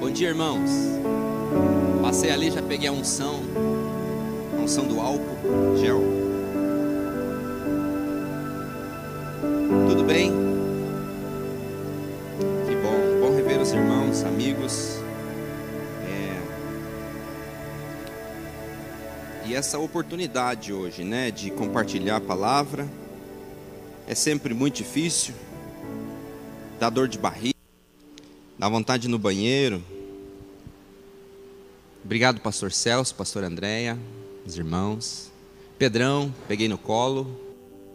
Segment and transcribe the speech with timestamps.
[0.00, 0.70] Bom dia, irmãos.
[2.00, 3.40] Passei ali, já peguei a unção,
[4.56, 6.00] a unção do álcool, gel.
[9.88, 10.30] Tudo bem?
[12.64, 15.00] Que bom, bom rever os irmãos, amigos.
[16.06, 16.38] É...
[19.48, 22.86] E essa oportunidade hoje, né, de compartilhar a palavra,
[24.06, 25.34] é sempre muito difícil,
[26.78, 27.57] dá dor de barriga,
[28.58, 29.82] dá vontade no banheiro.
[32.04, 33.98] Obrigado, pastor Celso, pastor Andréia,
[34.44, 35.30] os irmãos.
[35.78, 37.26] Pedrão, peguei no colo.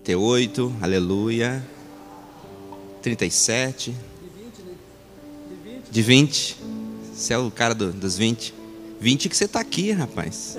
[0.05, 1.65] T8, aleluia.
[3.02, 3.93] 37.
[5.91, 6.57] De 20.
[7.13, 8.53] Você é o cara do, dos 20.
[8.99, 10.57] 20 que você está aqui, rapaz.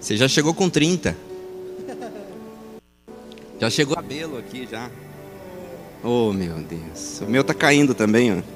[0.00, 1.16] Você já chegou com 30.
[3.58, 4.90] Já chegou cabelo aqui já.
[6.04, 7.20] Oh, meu Deus.
[7.22, 8.55] O meu tá caindo também, ó.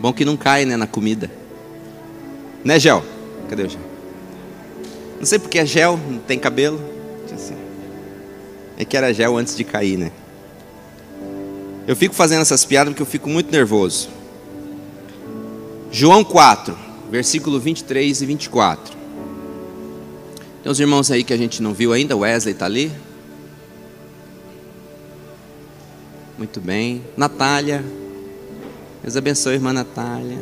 [0.00, 1.30] Bom que não cai, né, na comida.
[2.64, 3.04] Né, Gel?
[3.48, 3.80] Cadê o Gel?
[5.18, 6.80] Não sei porque é gel, não tem cabelo.
[8.78, 10.10] É que era gel antes de cair, né?
[11.86, 14.08] Eu fico fazendo essas piadas porque eu fico muito nervoso.
[15.92, 16.74] João 4,
[17.10, 18.96] versículo 23 e 24.
[20.62, 22.90] Tem uns irmãos aí que a gente não viu ainda, Wesley está ali.
[26.38, 27.04] Muito bem.
[27.14, 27.84] Natália.
[29.02, 30.38] Deus abençoe, irmã Natália.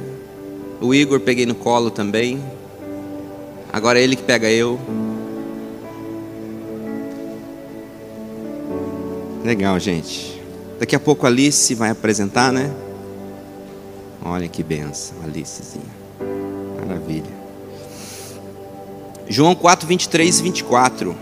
[0.81, 2.43] O Igor peguei no colo também.
[3.73, 4.81] Agora é ele que pega eu.
[9.45, 10.43] Legal, gente.
[10.79, 12.71] Daqui a pouco a Alice vai apresentar, né?
[14.25, 15.85] Olha que benção, Alicezinha.
[16.81, 17.39] Maravilha.
[19.29, 21.17] João 4, 23 e 24.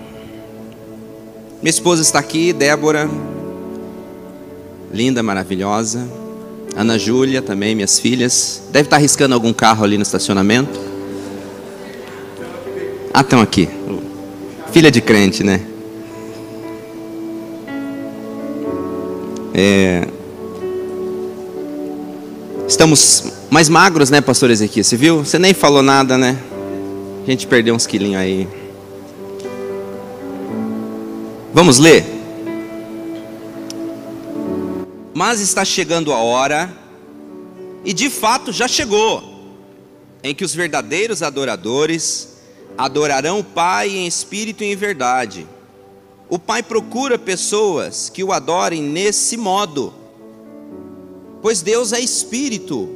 [1.60, 3.10] Minha esposa está aqui, Débora.
[4.90, 6.25] Linda, maravilhosa.
[6.76, 8.64] Ana Júlia também, minhas filhas.
[8.70, 10.78] Deve estar arriscando algum carro ali no estacionamento.
[13.14, 13.66] Ah, estão aqui.
[14.72, 15.62] Filha de crente, né?
[19.54, 20.06] É...
[22.68, 24.84] Estamos mais magros, né, pastor Ezequiel?
[24.84, 25.24] Você viu?
[25.24, 26.36] Você nem falou nada, né?
[27.26, 28.46] A gente perdeu uns quilinhos aí.
[31.54, 32.15] Vamos ler?
[35.16, 36.70] Mas está chegando a hora,
[37.86, 39.22] e de fato já chegou,
[40.22, 42.36] em que os verdadeiros adoradores
[42.76, 45.46] adorarão o Pai em espírito e em verdade.
[46.28, 49.94] O Pai procura pessoas que o adorem nesse modo,
[51.40, 52.86] pois Deus é espírito,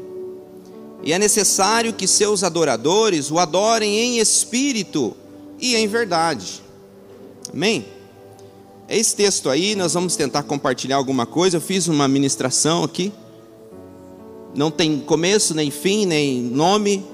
[1.02, 5.16] e é necessário que seus adoradores o adorem em espírito
[5.58, 6.62] e em verdade.
[7.50, 7.87] Amém?
[8.90, 11.58] É esse texto aí, nós vamos tentar compartilhar alguma coisa.
[11.58, 13.12] Eu fiz uma ministração aqui.
[14.52, 17.06] Não tem começo, nem fim, nem nome,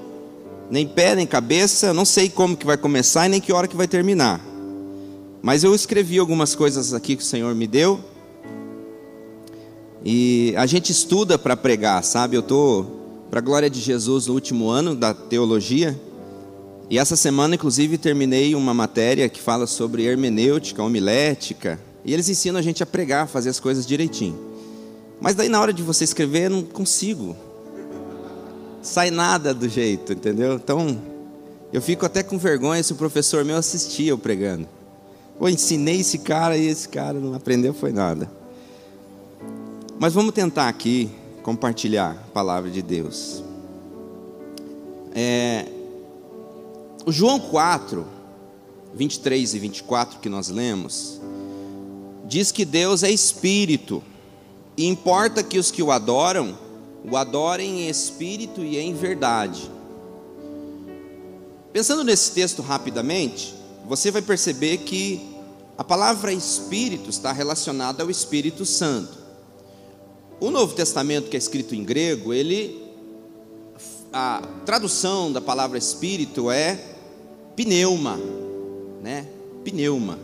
[0.71, 1.93] nem pé, nem cabeça.
[1.93, 4.41] não sei como que vai começar e nem que hora que vai terminar.
[5.39, 7.99] Mas eu escrevi algumas coisas aqui que o Senhor me deu.
[10.03, 12.35] E a gente estuda para pregar, sabe?
[12.35, 15.95] Eu estou para a glória de Jesus no último ano da teologia.
[16.89, 21.79] E essa semana, inclusive, terminei uma matéria que fala sobre hermenêutica, homilética.
[22.05, 24.39] E eles ensinam a gente a pregar, fazer as coisas direitinho.
[25.19, 27.35] Mas daí, na hora de você escrever, eu não consigo.
[28.81, 30.53] Sai nada do jeito, entendeu?
[30.53, 30.97] Então,
[31.73, 34.67] eu fico até com vergonha se o professor meu assistia eu pregando.
[35.39, 38.31] Eu ensinei esse cara e esse cara não aprendeu, foi nada.
[39.99, 41.09] Mas vamos tentar aqui
[41.43, 43.43] compartilhar a palavra de Deus.
[45.13, 45.65] É,
[47.11, 48.05] João 4,
[48.93, 51.21] 23 e 24 que nós lemos,
[52.25, 54.03] diz que Deus é espírito,
[54.75, 56.57] e importa que os que o adoram,
[57.09, 59.71] o adorem em espírito e em verdade.
[61.71, 63.55] Pensando nesse texto rapidamente,
[63.87, 65.25] você vai perceber que
[65.77, 69.17] a palavra espírito está relacionada ao Espírito Santo.
[70.39, 72.85] O Novo Testamento, que é escrito em grego, ele
[74.11, 76.96] a tradução da palavra espírito é
[77.57, 78.19] pneuma,
[79.01, 79.25] né?
[79.63, 80.19] Pneuma.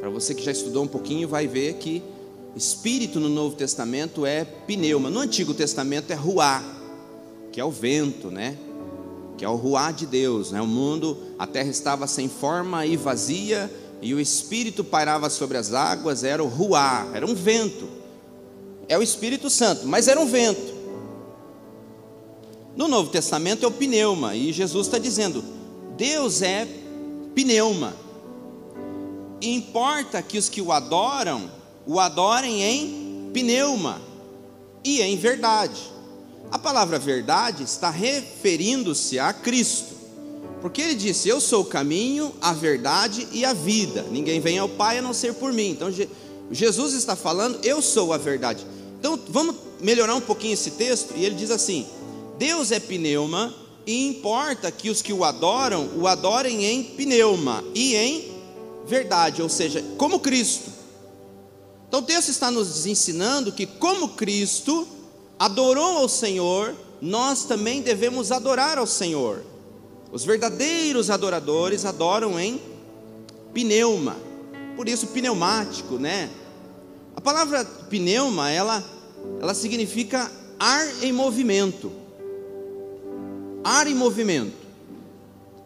[0.00, 2.02] Para você que já estudou um pouquinho, vai ver que
[2.56, 5.10] espírito no Novo Testamento é pneuma.
[5.10, 6.64] No Antigo Testamento é ruá,
[7.52, 8.56] que é o vento, né?
[9.36, 10.60] Que é o ruá de Deus, né?
[10.62, 15.74] O mundo, a terra estava sem forma e vazia, e o espírito pairava sobre as
[15.74, 17.86] águas, era o ruá, era um vento.
[18.88, 20.78] É o Espírito Santo, mas era um vento.
[22.74, 25.57] No Novo Testamento é o pneuma, e Jesus está dizendo:
[25.98, 26.66] Deus é
[27.34, 27.94] pneuma.
[29.42, 31.50] Importa que os que o adoram,
[31.84, 34.00] o adorem em pneuma
[34.84, 35.80] e em verdade.
[36.52, 39.96] A palavra verdade está referindo-se a Cristo.
[40.60, 44.04] Porque ele disse: Eu sou o caminho, a verdade e a vida.
[44.08, 45.70] Ninguém vem ao Pai a não ser por mim.
[45.70, 45.92] Então
[46.52, 48.64] Jesus está falando: Eu sou a verdade.
[49.00, 51.12] Então vamos melhorar um pouquinho esse texto.
[51.16, 51.86] E ele diz assim:
[52.38, 53.52] Deus é pneuma
[53.88, 58.30] e importa que os que o adoram o adorem em pneuma e em
[58.86, 60.70] verdade, ou seja, como Cristo.
[61.88, 64.86] Então o texto está nos ensinando que, como Cristo
[65.38, 69.42] adorou ao Senhor, nós também devemos adorar ao Senhor.
[70.12, 72.60] Os verdadeiros adoradores adoram em
[73.54, 74.18] pneuma,
[74.76, 76.28] por isso pneumático, né?
[77.16, 78.84] A palavra pneuma, ela,
[79.40, 81.90] ela significa ar em movimento.
[83.64, 84.68] Ar em movimento.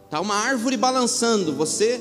[0.05, 1.99] Está uma árvore balançando, você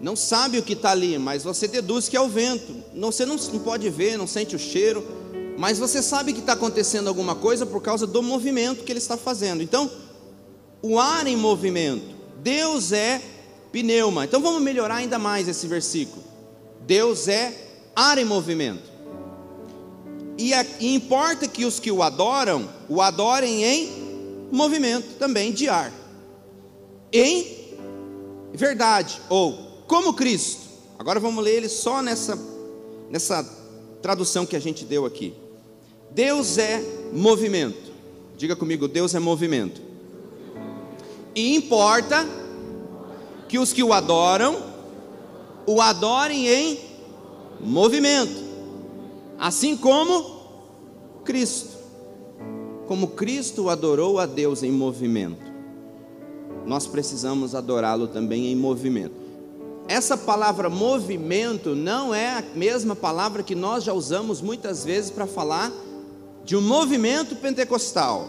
[0.00, 2.76] não sabe o que está ali, mas você deduz que é o vento.
[2.94, 5.04] Você não, pode ver, não sente o cheiro,
[5.56, 9.16] mas você sabe que está acontecendo alguma coisa por causa do movimento que ele está
[9.16, 9.62] fazendo.
[9.62, 9.90] Então,
[10.80, 12.16] o ar em movimento.
[12.40, 13.20] Deus é
[13.72, 14.24] pneuma.
[14.24, 16.22] Então vamos melhorar ainda mais esse versículo.
[16.86, 17.52] Deus é
[17.94, 18.88] ar em movimento.
[20.38, 24.07] E, é, e importa que os que o adoram, o adorem em
[24.50, 25.92] movimento também de ar.
[27.12, 27.58] Em
[28.52, 30.68] verdade, ou como Cristo.
[30.98, 32.38] Agora vamos ler ele só nessa,
[33.08, 33.42] nessa
[34.02, 35.34] tradução que a gente deu aqui.
[36.10, 37.92] Deus é movimento.
[38.36, 39.80] Diga comigo, Deus é movimento.
[41.34, 42.26] E importa
[43.48, 44.62] que os que o adoram,
[45.66, 46.80] o adorem em
[47.60, 48.44] movimento,
[49.38, 51.77] assim como Cristo.
[52.88, 55.44] Como Cristo adorou a Deus em movimento,
[56.64, 59.14] nós precisamos adorá-lo também em movimento.
[59.86, 65.26] Essa palavra movimento não é a mesma palavra que nós já usamos muitas vezes para
[65.26, 65.70] falar
[66.44, 68.26] de um movimento pentecostal,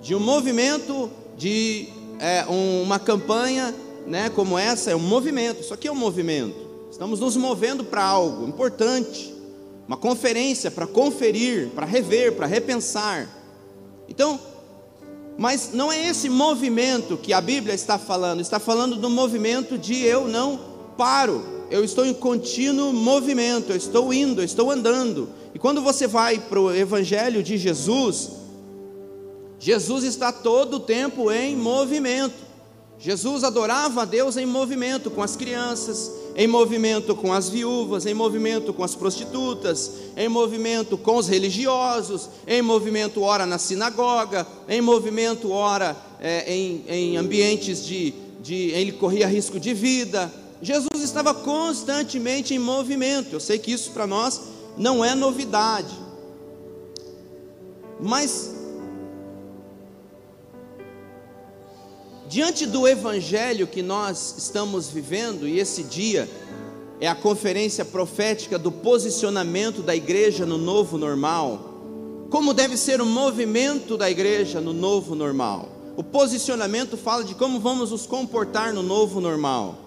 [0.00, 1.86] de um movimento de
[2.18, 2.46] é,
[2.82, 3.74] uma campanha
[4.06, 5.60] né, como essa, é um movimento.
[5.60, 6.56] Isso aqui é um movimento.
[6.90, 9.34] Estamos nos movendo para algo importante.
[9.86, 13.41] Uma conferência para conferir, para rever, para repensar.
[14.22, 14.38] Então,
[15.36, 20.00] mas não é esse movimento que a Bíblia está falando, está falando do movimento de
[20.04, 20.60] eu não
[20.96, 25.28] paro, eu estou em contínuo movimento, eu estou indo, eu estou andando.
[25.52, 28.30] E quando você vai para o Evangelho de Jesus,
[29.58, 32.36] Jesus está todo o tempo em movimento.
[33.00, 38.14] Jesus adorava a Deus em movimento com as crianças, em movimento com as viúvas, em
[38.14, 44.80] movimento com as prostitutas, em movimento com os religiosos, em movimento ora na sinagoga, em
[44.80, 50.32] movimento ora é, em, em ambientes de, de ele corria risco de vida.
[50.62, 53.34] Jesus estava constantemente em movimento.
[53.34, 54.40] Eu sei que isso para nós
[54.76, 55.94] não é novidade,
[58.00, 58.61] mas
[62.32, 66.26] Diante do evangelho que nós estamos vivendo, e esse dia
[66.98, 73.04] é a conferência profética do posicionamento da igreja no novo normal, como deve ser o
[73.04, 75.68] movimento da igreja no novo normal.
[75.94, 79.78] O posicionamento fala de como vamos nos comportar no novo normal.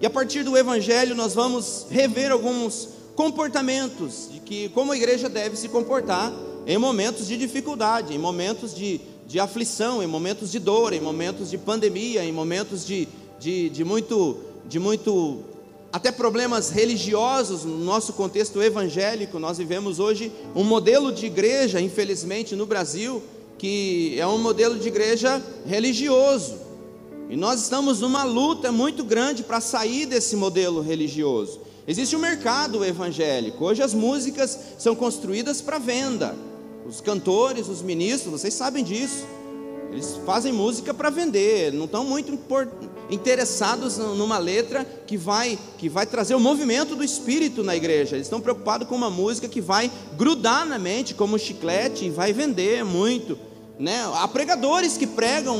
[0.00, 5.28] E a partir do evangelho nós vamos rever alguns comportamentos de que como a igreja
[5.28, 6.32] deve se comportar
[6.66, 11.48] em momentos de dificuldade, em momentos de de aflição, em momentos de dor, em momentos
[11.48, 13.06] de pandemia, em momentos de,
[13.38, 14.38] de, de muito,
[14.68, 15.44] de muito,
[15.92, 22.56] até problemas religiosos, no nosso contexto evangélico, nós vivemos hoje um modelo de igreja, infelizmente,
[22.56, 23.22] no Brasil,
[23.56, 26.56] que é um modelo de igreja religioso.
[27.28, 31.60] E nós estamos numa luta muito grande para sair desse modelo religioso.
[31.86, 33.64] Existe um mercado evangélico.
[33.64, 36.34] Hoje as músicas são construídas para venda.
[36.86, 39.24] Os cantores, os ministros, vocês sabem disso.
[39.92, 42.38] Eles fazem música para vender, não estão muito
[43.10, 48.14] interessados numa letra que vai, que vai trazer o movimento do espírito na igreja.
[48.14, 52.10] Eles estão preocupados com uma música que vai grudar na mente como um chiclete e
[52.10, 53.36] vai vender muito.
[53.80, 54.00] Né?
[54.14, 55.58] Há pregadores que pregam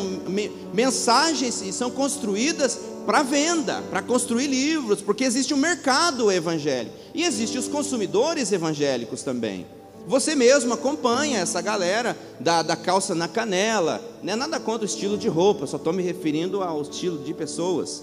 [0.73, 7.25] mensagens e são construídas para venda, para construir livros, porque existe um mercado evangélico e
[7.25, 9.67] existem os consumidores evangélicos também.
[10.11, 14.03] Você mesmo acompanha essa galera da, da calça na canela.
[14.25, 17.33] Não é nada contra o estilo de roupa, só estou me referindo ao estilo de
[17.33, 18.03] pessoas.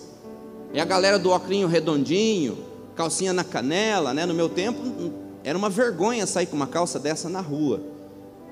[0.73, 2.59] É a galera do ocrinho redondinho,
[2.95, 4.25] calcinha na canela, né?
[4.25, 4.79] No meu tempo
[5.43, 7.81] era uma vergonha sair com uma calça dessa na rua.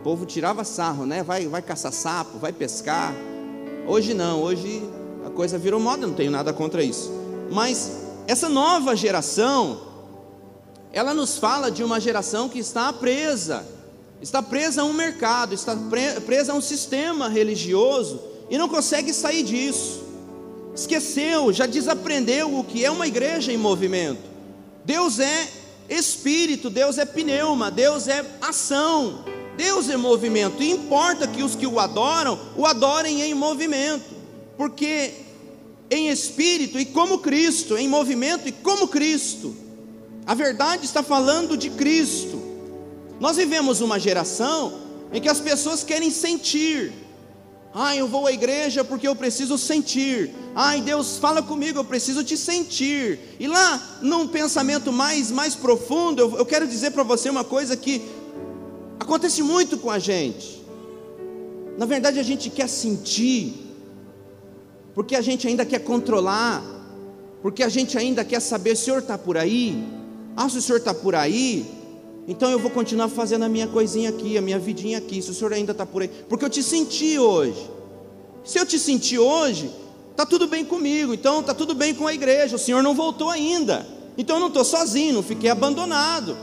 [0.02, 1.24] O povo tirava sarro, né?
[1.24, 3.16] Vai, vai caçar sapo, vai pescar.
[3.88, 4.84] Hoje não, hoje
[5.26, 7.10] a coisa virou moda, não tenho nada contra isso.
[7.50, 9.95] Mas essa nova geração
[10.96, 13.68] ela nos fala de uma geração que está presa,
[14.22, 15.78] está presa a um mercado, está
[16.26, 20.06] presa a um sistema religioso e não consegue sair disso.
[20.74, 24.22] Esqueceu, já desaprendeu o que é uma igreja em movimento.
[24.86, 25.50] Deus é
[25.90, 29.26] espírito, Deus é pneuma, Deus é ação,
[29.58, 30.64] Deus é movimento.
[30.64, 34.16] E importa que os que o adoram, o adorem em movimento,
[34.56, 35.12] porque
[35.92, 39.65] em espírito e como Cristo, em movimento e como Cristo.
[40.26, 42.42] A verdade está falando de Cristo.
[43.20, 44.80] Nós vivemos uma geração
[45.14, 46.92] em que as pessoas querem sentir.
[47.74, 50.34] Ai, eu vou à igreja porque eu preciso sentir.
[50.56, 53.20] Ai, Deus fala comigo, eu preciso te sentir.
[53.40, 57.76] E lá, num pensamento mais, mais profundo, eu, eu quero dizer para você uma coisa
[57.78, 58.02] que
[59.00, 60.66] acontece muito com a gente.
[61.78, 63.54] Na verdade, a gente quer sentir,
[64.94, 66.64] porque a gente ainda quer controlar,
[67.42, 69.86] porque a gente ainda quer saber: o senhor está por aí?
[70.36, 71.66] Ah, se o senhor está por aí,
[72.28, 75.34] então eu vou continuar fazendo a minha coisinha aqui, a minha vidinha aqui, se o
[75.34, 77.70] senhor ainda está por aí, porque eu te senti hoje.
[78.44, 79.72] Se eu te senti hoje,
[80.12, 83.30] está tudo bem comigo, então está tudo bem com a igreja, o senhor não voltou
[83.30, 83.88] ainda,
[84.18, 86.38] então eu não estou sozinho, não fiquei abandonado.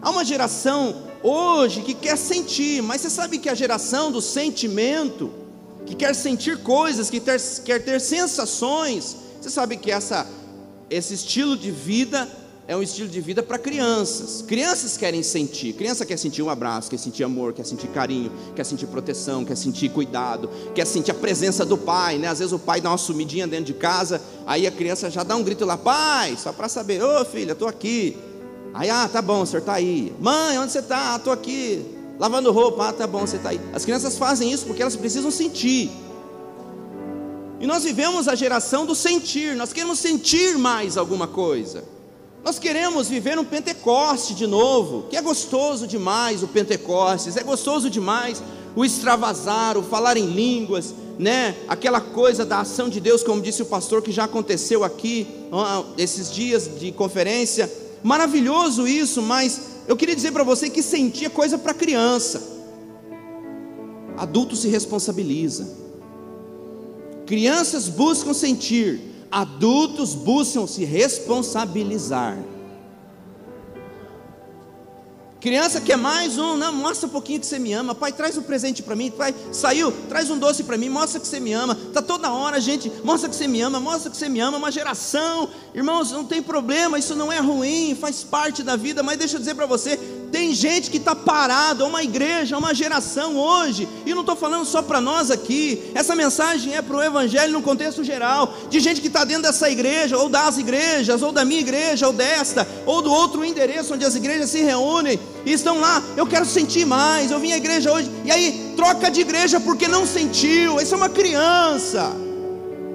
[0.00, 5.30] Há uma geração hoje que quer sentir, mas você sabe que a geração do sentimento,
[5.86, 10.26] que quer sentir coisas, que ter, quer ter sensações, você sabe que essa,
[10.88, 12.28] esse estilo de vida
[12.68, 14.44] é um estilo de vida para crianças.
[14.46, 15.72] Crianças querem sentir.
[15.72, 19.56] Criança quer sentir um abraço, quer sentir amor, quer sentir carinho, quer sentir proteção, quer
[19.56, 22.28] sentir cuidado, quer sentir a presença do pai, né?
[22.28, 25.34] Às vezes o pai dá uma sumidinha dentro de casa, aí a criança já dá
[25.34, 28.18] um grito lá, pai, só para saber, ô filha, estou aqui.
[28.74, 30.12] Aí, ah, tá bom, o senhor está aí.
[30.20, 31.16] Mãe, onde você está?
[31.16, 31.82] Estou aqui,
[32.18, 32.90] lavando roupa.
[32.90, 33.60] Ah, tá bom, você está aí.
[33.72, 35.90] As crianças fazem isso porque elas precisam sentir.
[37.58, 41.96] E nós vivemos a geração do sentir, nós queremos sentir mais alguma coisa.
[42.44, 47.90] Nós queremos viver um Pentecoste de novo, que é gostoso demais o Pentecostes, é gostoso
[47.90, 48.42] demais
[48.76, 51.56] o extravasar, o falar em línguas, né?
[51.66, 55.26] Aquela coisa da ação de Deus, como disse o pastor, que já aconteceu aqui
[55.96, 57.70] esses dias de conferência.
[58.02, 62.56] Maravilhoso isso, mas eu queria dizer para você que sentir é coisa para criança.
[64.16, 65.68] Adulto se responsabiliza.
[67.26, 72.38] Crianças buscam sentir, adultos buscam se responsabilizar.
[75.40, 77.94] Criança quer mais um, não, mostra um pouquinho que você me ama.
[77.94, 79.08] Pai, traz um presente para mim.
[79.08, 81.76] Pai, saiu, traz um doce para mim, mostra que você me ama.
[81.76, 84.58] Tá toda hora, gente, mostra que você me ama, mostra que você me ama.
[84.58, 89.16] Uma geração, irmãos, não tem problema, isso não é ruim, faz parte da vida, mas
[89.16, 89.96] deixa eu dizer para você,
[90.30, 94.82] tem gente que está parada, uma igreja, uma geração hoje, e não estou falando só
[94.82, 99.06] para nós aqui, essa mensagem é para o Evangelho no contexto geral, de gente que
[99.06, 103.12] está dentro dessa igreja, ou das igrejas, ou da minha igreja, ou desta, ou do
[103.12, 107.38] outro endereço onde as igrejas se reúnem, e estão lá, eu quero sentir mais, eu
[107.38, 111.08] vim à igreja hoje, e aí troca de igreja porque não sentiu, isso é uma
[111.08, 112.12] criança,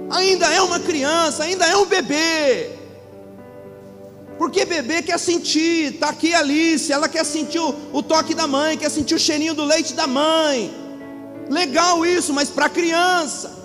[0.09, 2.72] ainda é uma criança, ainda é um bebê.
[4.43, 8.45] Porque bebê quer sentir, está aqui a Alice, ela quer sentir o, o, toque da
[8.45, 10.69] mãe, quer sentir o cheirinho do leite da mãe.
[11.49, 13.57] Legal isso, mas para criança.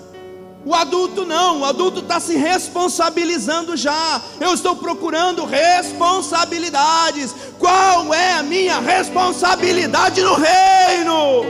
[0.65, 4.21] O adulto não, o adulto está se responsabilizando já.
[4.39, 7.35] Eu estou procurando responsabilidades.
[7.59, 11.43] Qual é a minha responsabilidade no reino?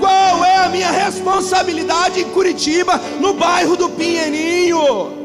[0.00, 5.17] Qual é a minha responsabilidade em Curitiba, no bairro do Pinheirinho?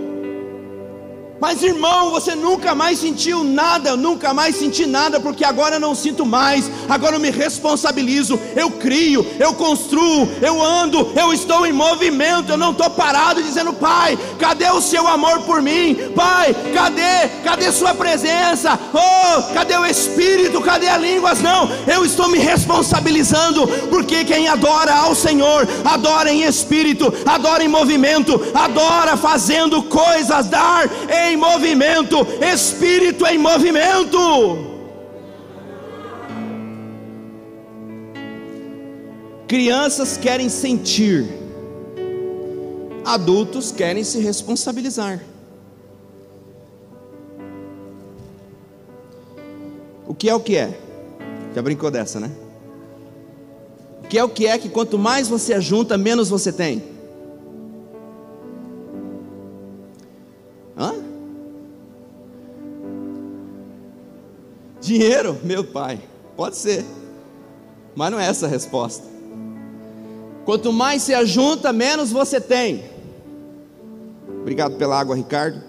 [1.44, 5.80] Mas irmão, você nunca mais sentiu nada, eu nunca mais senti nada, porque agora eu
[5.80, 11.68] não sinto mais, agora eu me responsabilizo, eu crio, eu construo, eu ando, eu estou
[11.68, 16.14] em movimento, eu não estou parado dizendo, Pai, cadê o seu amor por mim?
[16.16, 18.80] Pai, cadê, cadê sua presença?
[18.94, 20.62] Oh, cadê o Espírito?
[20.62, 21.42] Cadê as línguas?
[21.42, 27.68] Não, eu estou me responsabilizando, porque quem adora ao Senhor, adora em espírito, adora em
[27.68, 34.74] movimento, adora fazendo coisas, dar em em movimento, espírito em movimento.
[39.48, 41.28] Crianças querem sentir,
[43.06, 45.22] adultos querem se responsabilizar.
[50.08, 50.80] O que é o que é?
[51.54, 52.32] Já brincou dessa, né?
[54.04, 56.84] O que é o que é que quanto mais você ajunta, menos você tem?
[60.78, 61.13] Hã?
[64.84, 65.98] Dinheiro, meu pai,
[66.36, 66.84] pode ser,
[67.96, 69.08] mas não é essa a resposta.
[70.44, 72.84] Quanto mais se ajunta, menos você tem.
[74.42, 75.62] Obrigado pela água, Ricardo.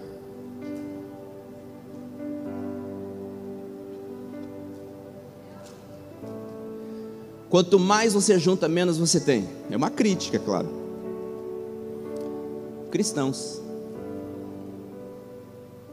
[7.49, 9.47] Quanto mais você junta, menos você tem.
[9.71, 10.67] É uma crítica, claro.
[12.91, 13.61] Cristãos.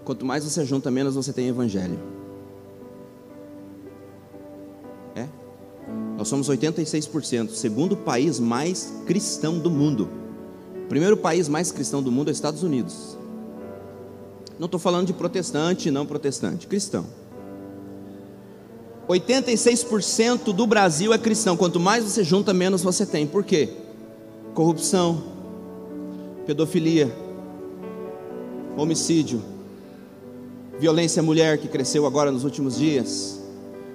[0.05, 2.01] Quanto mais você junta, menos você tem evangelho.
[6.23, 10.09] Nós somos 86%, segundo país mais cristão do mundo.
[10.85, 13.19] O primeiro país mais cristão do mundo é os Estados Unidos.
[14.57, 17.05] Não estou falando de protestante, não protestante, cristão.
[19.09, 21.57] 86% do Brasil é cristão.
[21.57, 23.27] Quanto mais você junta, menos você tem.
[23.27, 23.71] Por quê?
[24.55, 25.25] Corrupção,
[26.47, 27.13] pedofilia,
[28.77, 29.43] homicídio,
[30.79, 33.42] violência à mulher que cresceu agora nos últimos dias,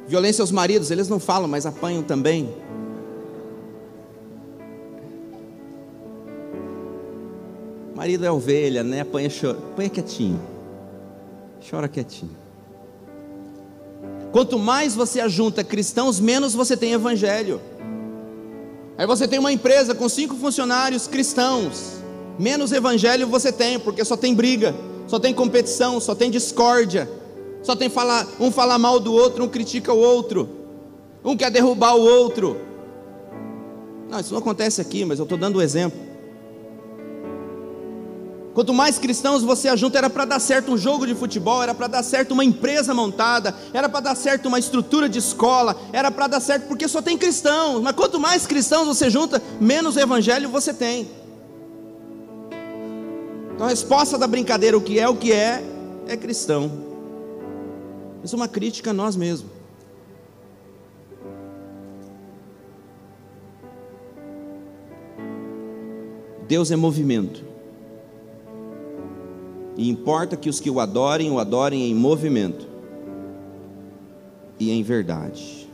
[0.07, 2.49] violência aos maridos, eles não falam, mas apanham também.
[7.93, 9.01] Marido é ovelha, né?
[9.01, 9.57] Apanha, chora.
[9.57, 10.39] apanha quietinho,
[11.69, 12.37] chora quietinho.
[14.31, 17.59] Quanto mais você ajunta cristãos, menos você tem evangelho.
[18.97, 21.97] Aí você tem uma empresa com cinco funcionários cristãos,
[22.37, 24.75] menos evangelho você tem, porque só tem briga,
[25.07, 27.09] só tem competição, só tem discórdia,
[27.67, 30.47] só tem falar, um fala mal do outro, um critica o outro,
[31.21, 32.61] um quer derrubar o outro.
[34.09, 35.99] Não, isso não acontece aqui, mas eu estou dando um exemplo.
[38.53, 41.87] Quanto mais cristãos você ajunta, era para dar certo um jogo de futebol, era para
[41.87, 46.27] dar certo uma empresa montada, era para dar certo uma estrutura de escola, era para
[46.27, 47.81] dar certo porque só tem cristãos.
[47.81, 51.09] Mas quanto mais cristãos você junta, menos evangelho você tem.
[53.53, 55.61] Então a resposta da brincadeira, o que é o que é,
[56.07, 56.86] é cristão.
[58.23, 59.51] Isso é uma crítica a nós mesmos.
[66.47, 67.43] Deus é movimento.
[69.75, 72.65] E importa que os que o adorem, o adorem em movimento
[74.59, 75.69] e em verdade.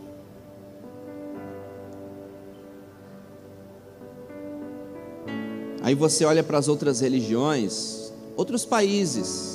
[5.81, 9.52] Aí você olha para as outras religiões, outros países,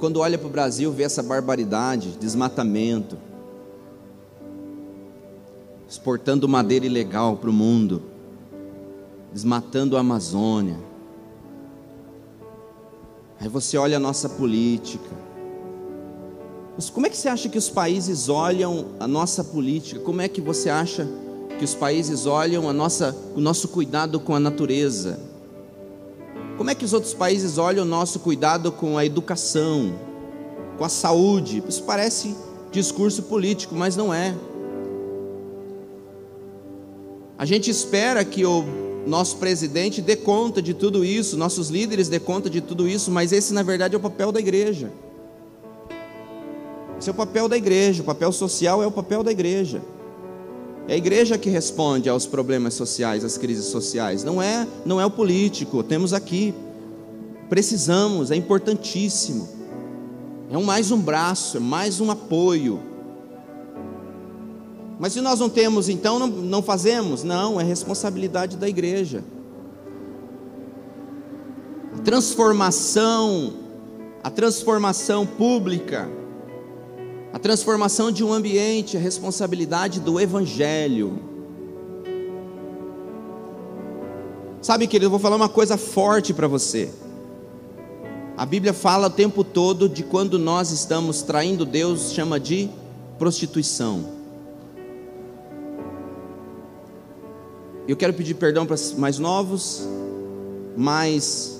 [0.00, 3.16] quando olha para o Brasil, vê essa barbaridade, desmatamento,
[5.88, 8.02] exportando madeira ilegal para o mundo,
[9.32, 10.90] desmatando a Amazônia
[13.40, 15.08] Aí você olha a nossa política.
[16.76, 19.98] Mas como é que você acha que os países olham a nossa política?
[20.00, 21.08] Como é que você acha
[21.58, 25.18] que os países olham a nossa, o nosso cuidado com a natureza?
[26.60, 29.94] Como é que os outros países olham o nosso cuidado com a educação,
[30.76, 31.62] com a saúde?
[31.66, 32.36] Isso parece
[32.70, 34.36] discurso político, mas não é.
[37.38, 38.62] A gente espera que o
[39.06, 43.32] nosso presidente dê conta de tudo isso, nossos líderes dê conta de tudo isso, mas
[43.32, 44.92] esse na verdade é o papel da igreja.
[46.98, 49.80] Esse é o papel da igreja, o papel social é o papel da igreja.
[50.88, 55.06] É a igreja que responde aos problemas sociais, às crises sociais, não é, não é
[55.06, 55.82] o político.
[55.82, 56.54] Temos aqui,
[57.48, 59.48] precisamos, é importantíssimo.
[60.50, 62.80] É mais um braço, é mais um apoio.
[64.98, 67.22] Mas se nós não temos, então não, não fazemos?
[67.22, 69.24] Não, é responsabilidade da igreja.
[71.94, 73.54] A transformação,
[74.22, 76.08] a transformação pública,
[77.32, 81.18] a transformação de um ambiente é responsabilidade do Evangelho.
[84.60, 86.90] Sabe, querido, eu vou falar uma coisa forte para você.
[88.36, 92.68] A Bíblia fala o tempo todo de quando nós estamos traindo Deus, chama de
[93.18, 94.04] prostituição.
[97.86, 99.86] Eu quero pedir perdão para os mais novos,
[100.76, 101.58] mas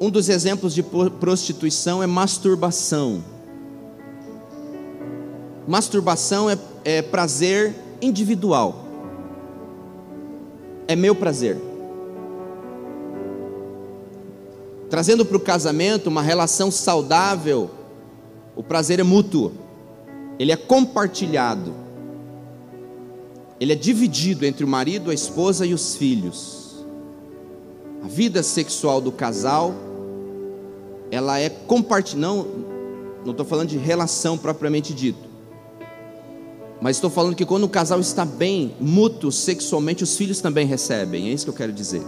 [0.00, 3.22] um dos exemplos de prostituição é masturbação.
[5.70, 8.84] Masturbação é, é prazer individual,
[10.88, 11.56] é meu prazer.
[14.88, 17.70] Trazendo para o casamento uma relação saudável,
[18.56, 19.52] o prazer é mútuo,
[20.38, 21.80] ele é compartilhado
[23.60, 26.82] ele é dividido entre o marido, a esposa e os filhos.
[28.02, 29.74] A vida sexual do casal,
[31.10, 32.46] ela é compartilhada,
[33.22, 35.28] não estou falando de relação propriamente dito,
[36.80, 41.28] mas estou falando que quando o casal está bem, mútuo sexualmente, os filhos também recebem,
[41.28, 42.02] é isso que eu quero dizer.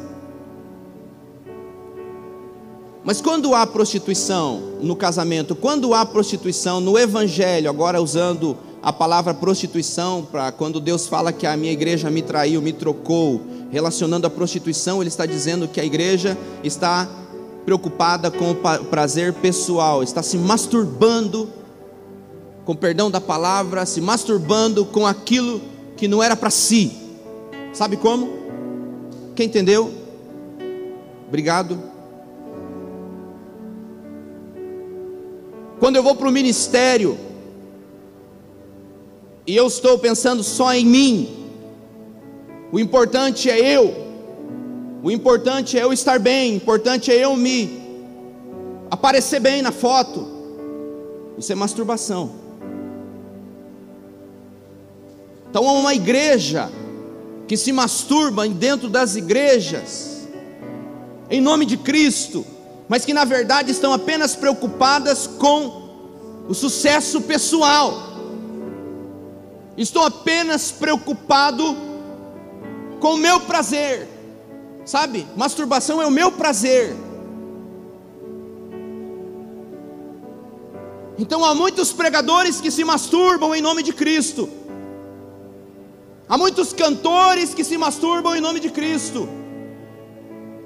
[3.05, 9.35] Mas quando há prostituição no casamento, quando há prostituição no evangelho, agora usando a palavra
[9.35, 14.31] prostituição, para quando Deus fala que a minha igreja me traiu, me trocou, relacionando a
[14.31, 17.09] prostituição, Ele está dizendo que a igreja está
[17.65, 18.55] preocupada com o
[18.87, 21.49] prazer pessoal, está se masturbando,
[22.65, 25.61] com perdão da palavra, se masturbando com aquilo
[25.97, 26.93] que não era para si.
[27.73, 28.29] Sabe como?
[29.35, 29.93] Quem entendeu?
[31.27, 31.79] Obrigado.
[35.81, 37.19] Quando eu vou para o ministério
[39.47, 41.49] e eu estou pensando só em mim,
[42.71, 43.93] o importante é eu,
[45.03, 47.83] o importante é eu estar bem, o importante é eu me
[48.91, 50.29] aparecer bem na foto.
[51.37, 52.42] Isso é masturbação.
[55.53, 56.73] Então, uma igreja
[57.47, 60.27] que se masturba dentro das igrejas,
[61.29, 62.43] em nome de Cristo,
[62.89, 65.91] mas que na verdade estão apenas preocupadas com
[66.49, 67.93] o sucesso pessoal.
[69.77, 71.77] Estou apenas preocupado
[72.99, 74.09] com o meu prazer,
[74.87, 75.27] sabe?
[75.37, 76.97] Masturbação é o meu prazer.
[81.19, 84.49] Então há muitos pregadores que se masturbam em nome de Cristo.
[86.33, 89.29] Há muitos cantores que se masturbam em nome de Cristo.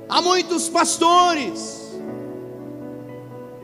[0.08, 1.60] Há muitos pastores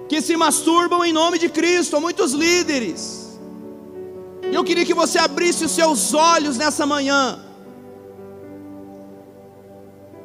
[0.09, 1.97] que se masturbam em nome de Cristo.
[1.97, 3.39] Há muitos líderes.
[4.51, 7.39] E eu queria que você abrisse os seus olhos nessa manhã.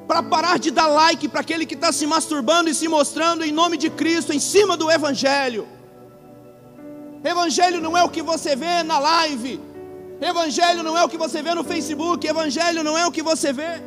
[0.08, 3.52] Para parar de dar like para aquele que está se masturbando e se mostrando em
[3.52, 5.68] nome de Cristo, em cima do Evangelho.
[7.24, 9.67] Evangelho não é o que você vê na live.
[10.20, 12.28] Evangelho não é o que você vê no Facebook.
[12.28, 13.82] Evangelho não é o que você vê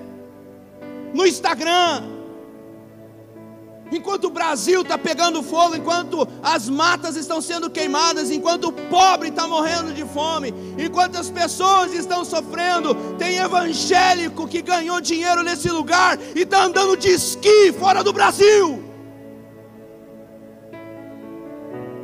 [1.12, 2.20] no Instagram.
[3.92, 9.30] Enquanto o Brasil está pegando fogo, enquanto as matas estão sendo queimadas, enquanto o pobre
[9.30, 15.68] está morrendo de fome, enquanto as pessoas estão sofrendo, tem evangélico que ganhou dinheiro nesse
[15.68, 18.84] lugar e está andando de esqui fora do Brasil.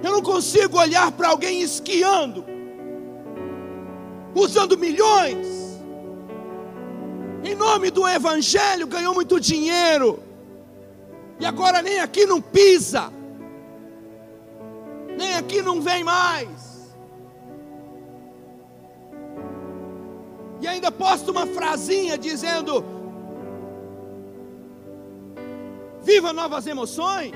[0.02, 2.44] Eu não consigo olhar para alguém esquiando,
[4.36, 5.80] usando milhões,
[7.42, 10.22] em nome do Evangelho, ganhou muito dinheiro,
[11.40, 13.10] e agora nem aqui não pisa,
[15.16, 16.66] nem aqui não vem mais.
[20.60, 22.84] E ainda posta uma frasinha dizendo:
[26.02, 27.34] Viva novas emoções.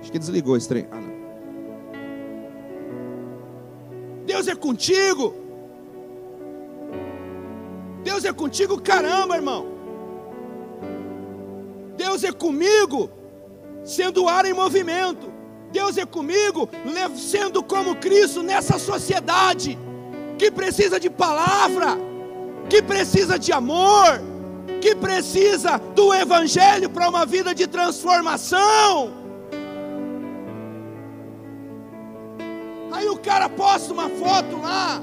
[0.00, 0.86] Acho que desligou esse trem.
[0.90, 1.16] Ah, não.
[4.24, 5.45] Deus é contigo.
[8.06, 9.66] Deus é contigo, caramba, irmão.
[11.96, 13.10] Deus é comigo,
[13.84, 15.26] sendo ar em movimento.
[15.72, 16.68] Deus é comigo,
[17.16, 19.76] sendo como Cristo nessa sociedade
[20.38, 21.98] que precisa de palavra,
[22.70, 24.22] que precisa de amor,
[24.80, 29.12] que precisa do Evangelho para uma vida de transformação.
[32.92, 35.02] Aí o cara posta uma foto lá,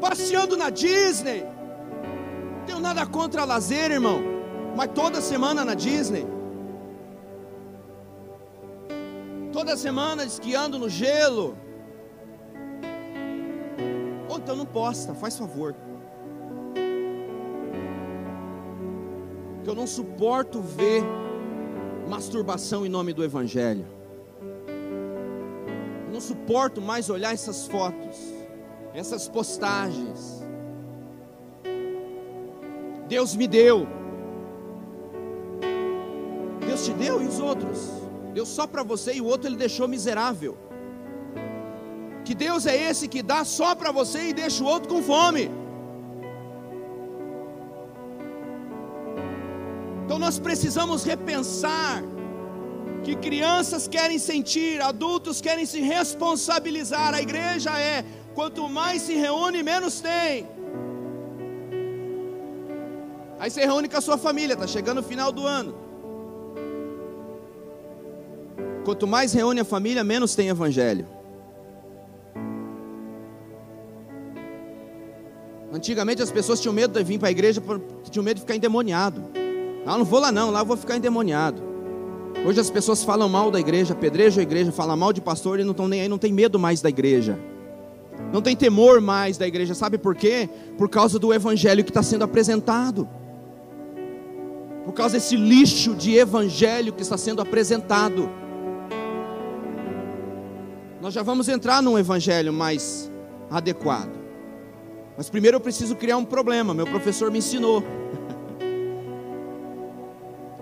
[0.00, 1.49] passeando na Disney.
[2.60, 4.20] Não tenho nada contra lazer, irmão,
[4.76, 6.26] mas toda semana na Disney.
[9.52, 11.56] Toda semana esquiando no gelo.
[14.28, 15.74] Ou então não posta, faz favor.
[19.64, 21.02] Que eu não suporto ver
[22.08, 24.00] masturbação em nome do Evangelho
[26.20, 28.18] não suporto mais olhar essas fotos,
[28.92, 30.39] essas postagens.
[33.10, 33.88] Deus me deu.
[36.64, 37.78] Deus te deu e os outros?
[38.32, 40.56] Deu só para você e o outro ele deixou miserável.
[42.24, 45.50] Que Deus é esse que dá só para você e deixa o outro com fome?
[50.04, 52.04] Então nós precisamos repensar
[53.02, 57.12] que crianças querem sentir, adultos querem se responsabilizar.
[57.12, 58.04] A igreja é
[58.36, 60.59] quanto mais se reúne, menos tem.
[63.40, 65.74] Aí você reúne com a sua família, está chegando o final do ano.
[68.84, 71.06] Quanto mais reúne a família, menos tem evangelho.
[75.72, 77.62] Antigamente as pessoas tinham medo de vir para a igreja,
[78.10, 79.22] tinham medo de ficar endemoniado.
[79.86, 81.62] Ah, não vou lá não, lá eu vou ficar endemoniado.
[82.44, 85.64] Hoje as pessoas falam mal da igreja, apedrejam a igreja, falam mal de pastor e
[85.64, 87.38] não estão nem aí, não tem medo mais da igreja.
[88.34, 90.46] Não tem temor mais da igreja, sabe por quê?
[90.76, 93.08] Por causa do evangelho que está sendo apresentado.
[94.84, 98.30] Por causa desse lixo de evangelho que está sendo apresentado.
[101.00, 103.10] Nós já vamos entrar num evangelho mais
[103.50, 104.18] adequado.
[105.16, 106.72] Mas primeiro eu preciso criar um problema.
[106.72, 107.82] Meu professor me ensinou.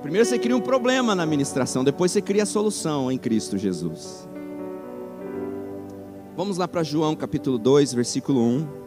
[0.02, 4.28] Primeiro você cria um problema na administração, depois você cria a solução em Cristo Jesus.
[6.36, 8.77] Vamos lá para João capítulo 2, versículo 1.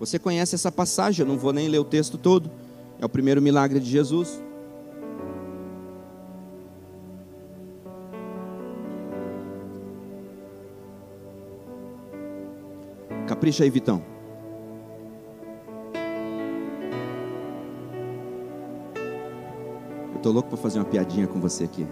[0.00, 2.50] Você conhece essa passagem, eu não vou nem ler o texto todo.
[2.98, 4.42] É o primeiro milagre de Jesus.
[13.26, 14.02] Capricha aí, Vitão.
[20.14, 21.86] Eu tô louco para fazer uma piadinha com você aqui.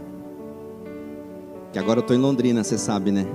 [1.75, 3.27] Que agora eu tô em Londrina, você sabe, né?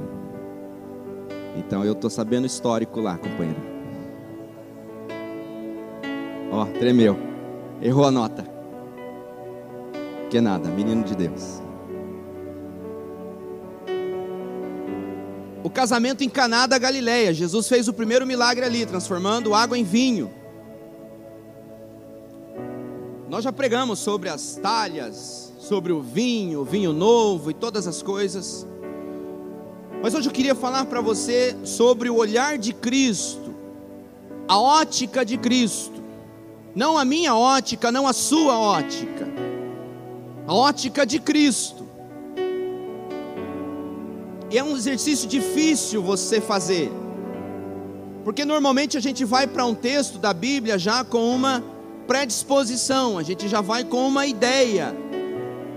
[1.55, 3.72] Então eu tô sabendo histórico lá, companheiro.
[6.53, 7.17] Ó, tremeu.
[7.81, 8.45] Errou a nota.
[10.29, 11.59] Que nada, menino de Deus.
[15.63, 17.33] O casamento em Caná da Galileia.
[17.33, 20.31] Jesus fez o primeiro milagre ali, transformando água em vinho.
[23.27, 28.03] Nós já pregamos sobre as talhas, sobre o vinho, o vinho novo e todas as
[28.03, 28.67] coisas.
[30.03, 33.55] Mas hoje eu queria falar para você sobre o olhar de Cristo,
[34.47, 36.02] a ótica de Cristo.
[36.75, 39.27] Não a minha ótica, não a sua ótica.
[40.47, 41.88] A ótica de Cristo.
[44.49, 46.91] E é um exercício difícil você fazer.
[48.23, 51.63] Porque normalmente a gente vai para um texto da Bíblia já com uma
[52.07, 54.95] predisposição, a gente já vai com uma ideia.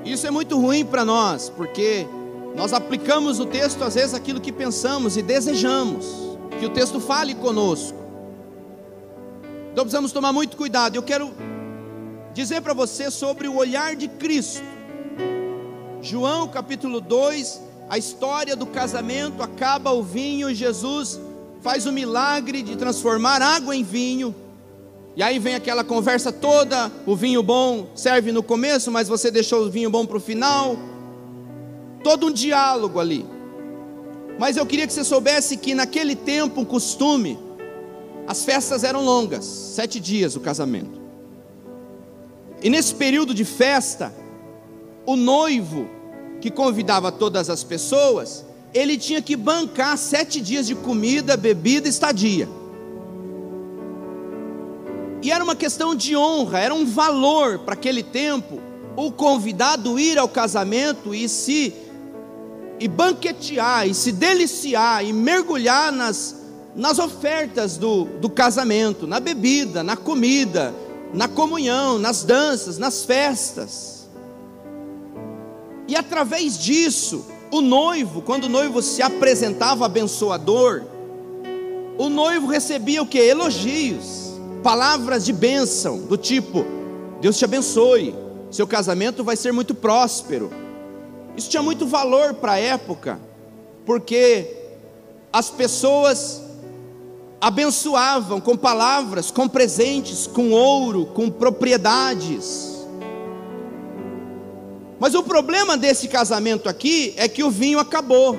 [0.04, 2.06] Isso é muito ruim para nós, porque
[2.54, 6.06] nós aplicamos no texto, às vezes, aquilo que pensamos e desejamos,
[6.59, 8.06] que o texto fale conosco.
[9.76, 10.96] Então precisamos tomar muito cuidado.
[10.96, 11.34] Eu quero
[12.32, 14.62] dizer para você sobre o olhar de Cristo.
[16.00, 21.20] João capítulo 2, a história do casamento, acaba o vinho, Jesus
[21.60, 24.34] faz o milagre de transformar água em vinho.
[25.14, 29.66] E aí vem aquela conversa toda, o vinho bom serve no começo, mas você deixou
[29.66, 30.74] o vinho bom para o final
[32.02, 33.26] todo um diálogo ali.
[34.38, 37.44] Mas eu queria que você soubesse que naquele tempo, um costume,
[38.26, 41.00] as festas eram longas, sete dias o casamento.
[42.62, 44.12] E nesse período de festa,
[45.04, 45.88] o noivo
[46.40, 52.48] que convidava todas as pessoas, ele tinha que bancar sete dias de comida, bebida estadia.
[55.22, 58.60] E era uma questão de honra, era um valor para aquele tempo
[58.96, 61.74] o convidado ir ao casamento e se
[62.78, 66.34] e banquetear, e se deliciar, e mergulhar nas,
[66.76, 70.74] nas ofertas do, do casamento, na bebida, na comida,
[71.12, 74.08] na comunhão, nas danças, nas festas.
[75.88, 80.82] E através disso, o noivo, quando o noivo se apresentava abençoador,
[81.96, 83.18] o noivo recebia o que?
[83.18, 86.66] Elogios, palavras de bênção, do tipo:
[87.20, 88.14] Deus te abençoe,
[88.50, 90.50] seu casamento vai ser muito próspero
[91.36, 93.20] isso tinha muito valor para a época,
[93.84, 94.56] porque
[95.30, 96.42] as pessoas
[97.40, 102.77] abençoavam com palavras, com presentes, com ouro, com propriedades.
[104.99, 108.37] Mas o problema desse casamento aqui é que o vinho acabou.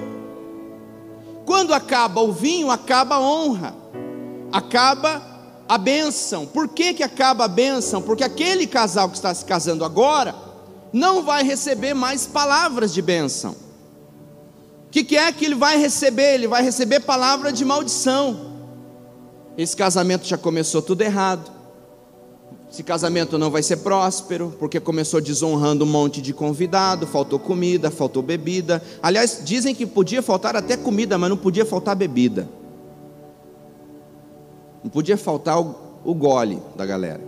[1.45, 3.75] Quando acaba o vinho, acaba a honra,
[4.51, 5.21] acaba
[5.69, 6.45] a bênção.
[6.45, 8.01] Por que, que acaba a bênção?
[8.01, 10.35] Porque aquele casal que está se casando agora
[10.91, 13.51] não vai receber mais palavras de bênção.
[14.87, 16.33] O que, que é que ele vai receber?
[16.33, 18.46] Ele vai receber palavra de maldição.
[19.57, 21.51] Esse casamento já começou tudo errado.
[22.71, 27.89] Esse casamento não vai ser próspero, porque começou desonrando um monte de convidado, faltou comida,
[27.89, 28.83] faltou bebida.
[29.01, 32.47] Aliás, dizem que podia faltar até comida, mas não podia faltar bebida.
[34.83, 37.21] Não podia faltar o, o gole da galera.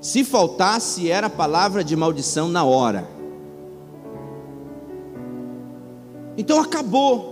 [0.00, 3.08] Se faltasse, era palavra de maldição na hora.
[6.36, 7.31] Então acabou.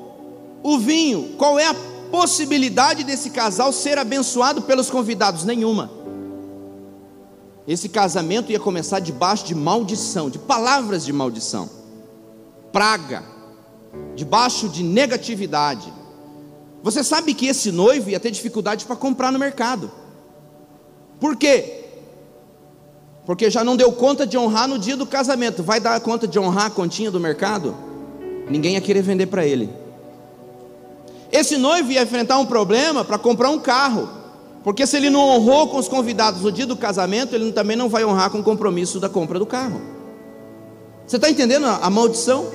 [0.63, 1.75] O vinho, qual é a
[2.11, 5.45] possibilidade desse casal ser abençoado pelos convidados?
[5.45, 5.91] Nenhuma.
[7.67, 11.69] Esse casamento ia começar debaixo de maldição, de palavras de maldição,
[12.73, 13.23] praga,
[14.17, 15.93] debaixo de negatividade.
[16.83, 19.91] Você sabe que esse noivo ia ter dificuldade para comprar no mercado.
[21.21, 21.81] Por quê?
[23.31, 26.37] porque já não deu conta de honrar no dia do casamento, vai dar conta de
[26.37, 27.77] honrar a continha do mercado?
[28.49, 29.71] Ninguém ia querer vender para ele.
[31.33, 34.09] Esse noivo ia enfrentar um problema para comprar um carro,
[34.65, 37.89] porque se ele não honrou com os convidados no dia do casamento, ele também não
[37.89, 39.81] vai honrar com o compromisso da compra do carro.
[41.07, 42.49] Você está entendendo a, a maldição?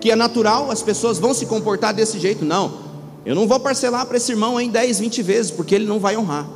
[0.00, 2.44] Que é natural, as pessoas vão se comportar desse jeito?
[2.44, 2.72] Não,
[3.24, 6.16] eu não vou parcelar para esse irmão em 10, 20 vezes, porque ele não vai
[6.16, 6.46] honrar.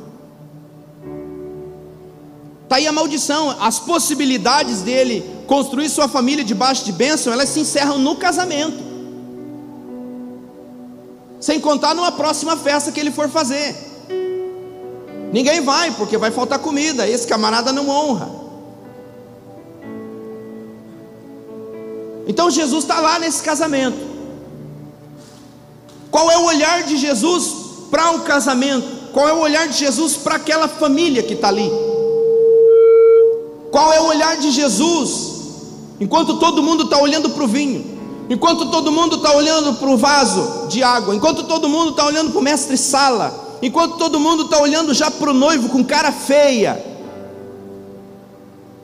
[2.63, 7.61] Está aí a maldição, as possibilidades dele construir sua família debaixo de bênção, elas se
[7.61, 8.77] encerram no casamento.
[11.39, 13.75] Sem contar numa próxima festa que ele for fazer.
[15.31, 17.07] Ninguém vai, porque vai faltar comida.
[17.07, 18.29] Esse camarada não honra.
[22.27, 23.97] Então Jesus está lá nesse casamento.
[26.11, 27.53] Qual é o olhar de Jesus
[27.89, 29.11] para o casamento?
[29.13, 31.69] Qual é o olhar de Jesus para aquela família que está ali?
[33.71, 35.35] Qual é o olhar de Jesus
[35.99, 37.96] enquanto todo mundo está olhando para o vinho?
[38.29, 42.31] Enquanto todo mundo está olhando para o vaso de água, enquanto todo mundo está olhando
[42.31, 46.11] para o mestre sala, enquanto todo mundo está olhando já para o noivo com cara
[46.11, 46.83] feia.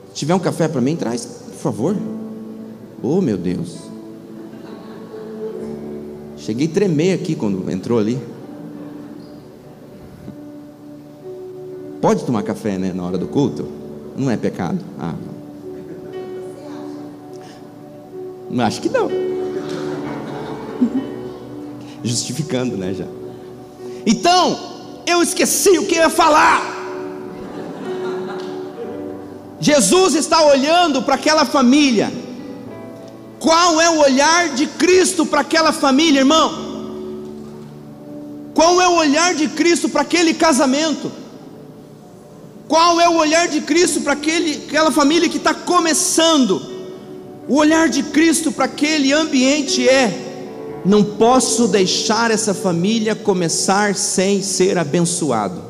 [0.08, 1.96] Se tiver um café para mim, traz, por favor.
[3.02, 3.76] Oh meu Deus.
[6.38, 8.18] Cheguei a tremer aqui quando entrou ali.
[12.00, 13.66] Pode tomar café né, na hora do culto?
[14.16, 14.78] Não é pecado?
[14.98, 15.14] Ah,
[18.60, 19.08] Acho que não.
[22.04, 23.06] Justificando, né, já.
[24.06, 24.58] Então,
[25.06, 26.72] eu esqueci o que eu ia falar.
[29.60, 32.12] Jesus está olhando para aquela família.
[33.38, 36.64] Qual é o olhar de Cristo para aquela família, irmão?
[38.54, 41.10] Qual é o olhar de Cristo para aquele casamento?
[42.68, 46.73] Qual é o olhar de Cristo para aquela família que está começando?
[47.48, 54.42] O olhar de Cristo para aquele ambiente é: não posso deixar essa família começar sem
[54.42, 55.62] ser abençoado.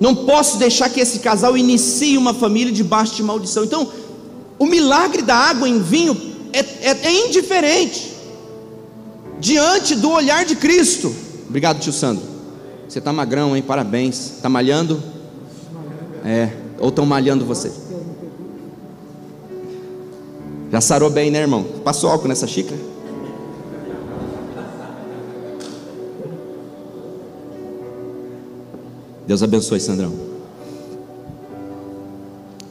[0.00, 3.64] Não posso deixar que esse casal inicie uma família debaixo de maldição.
[3.64, 3.90] Então,
[4.58, 6.16] o milagre da água em vinho
[6.52, 8.12] é, é, é indiferente
[9.40, 11.14] diante do olhar de Cristo.
[11.48, 12.24] Obrigado, tio Sandro.
[12.88, 13.62] Você está magrão, hein?
[13.62, 14.32] Parabéns.
[14.36, 15.02] Está malhando?
[16.24, 16.50] É.
[16.78, 17.72] Ou estão malhando você?
[20.74, 21.62] Já sarou bem, né, irmão?
[21.84, 22.76] Passou álcool nessa xícara?
[29.24, 30.12] Deus abençoe, Sandrão.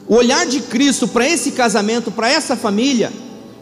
[0.06, 3.10] O olhar de Cristo para esse casamento, para essa família,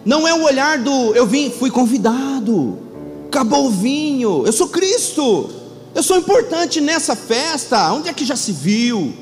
[0.04, 2.80] não é o olhar do eu vim, fui convidado,
[3.28, 5.50] acabou o vinho, eu sou Cristo,
[5.94, 9.14] eu sou importante nessa festa, onde é que já se viu?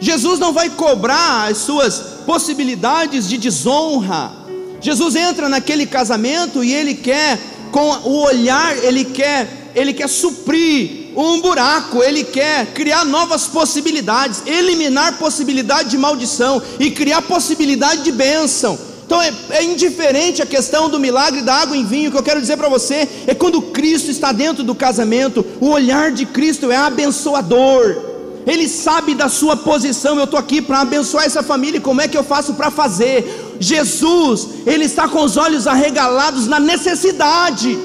[0.00, 4.39] Jesus não vai cobrar as suas possibilidades de desonra.
[4.80, 7.38] Jesus entra naquele casamento e ele quer,
[7.70, 14.42] com o olhar, ele quer, ele quer suprir um buraco, ele quer criar novas possibilidades,
[14.46, 18.78] eliminar possibilidade de maldição e criar possibilidade de bênção.
[19.04, 22.08] Então é, é, indiferente a questão do milagre da água em vinho.
[22.08, 25.68] O que eu quero dizer para você é quando Cristo está dentro do casamento, o
[25.68, 28.10] olhar de Cristo é abençoador.
[28.46, 30.16] Ele sabe da sua posição.
[30.16, 31.80] Eu estou aqui para abençoar essa família.
[31.80, 33.49] Como é que eu faço para fazer?
[33.60, 37.78] Jesus, ele está com os olhos arregalados na necessidade.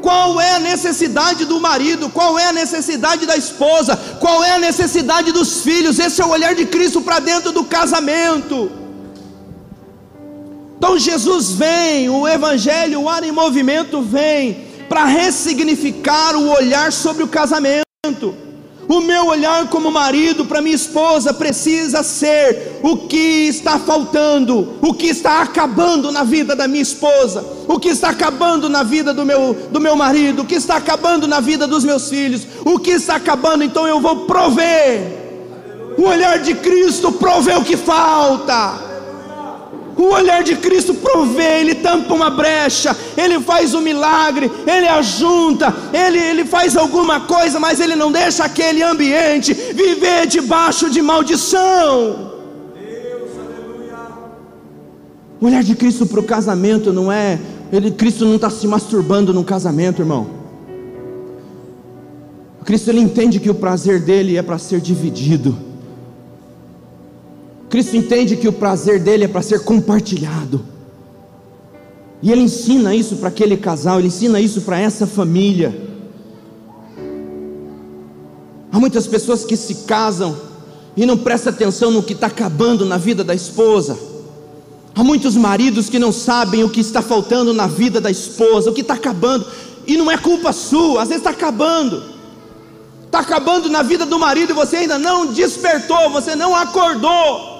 [0.00, 2.08] Qual é a necessidade do marido?
[2.08, 3.94] Qual é a necessidade da esposa?
[4.18, 5.98] Qual é a necessidade dos filhos?
[5.98, 8.72] Esse é o olhar de Cristo para dentro do casamento.
[10.78, 17.22] Então Jesus vem, o Evangelho, o ar em movimento vem para ressignificar o olhar sobre
[17.22, 17.91] o casamento.
[18.92, 24.92] O meu olhar como marido para minha esposa precisa ser o que está faltando, o
[24.92, 29.24] que está acabando na vida da minha esposa, o que está acabando na vida do
[29.24, 32.90] meu, do meu marido, o que está acabando na vida dos meus filhos, o que
[32.90, 35.00] está acabando, então eu vou prover.
[35.96, 38.91] O olhar de Cristo provê o que falta.
[39.96, 45.74] O olhar de Cristo provê, Ele tampa uma brecha, Ele faz um milagre, Ele ajunta,
[45.92, 52.32] Ele, Ele faz alguma coisa, mas Ele não deixa aquele ambiente viver debaixo de maldição.
[52.74, 53.30] Deus,
[55.40, 57.38] o olhar de Cristo para o casamento não é,
[57.72, 60.42] ele, Cristo não está se masturbando no casamento, irmão.
[62.64, 65.71] Cristo ele entende que o prazer dele é para ser dividido.
[67.72, 70.62] Cristo entende que o prazer dele é para ser compartilhado.
[72.22, 75.74] E ele ensina isso para aquele casal, ele ensina isso para essa família.
[78.70, 80.36] Há muitas pessoas que se casam
[80.94, 83.98] e não prestam atenção no que está acabando na vida da esposa.
[84.94, 88.74] Há muitos maridos que não sabem o que está faltando na vida da esposa, o
[88.74, 89.46] que está acabando,
[89.86, 92.02] e não é culpa sua, às vezes está acabando,
[93.06, 97.51] está acabando na vida do marido e você ainda não despertou, você não acordou.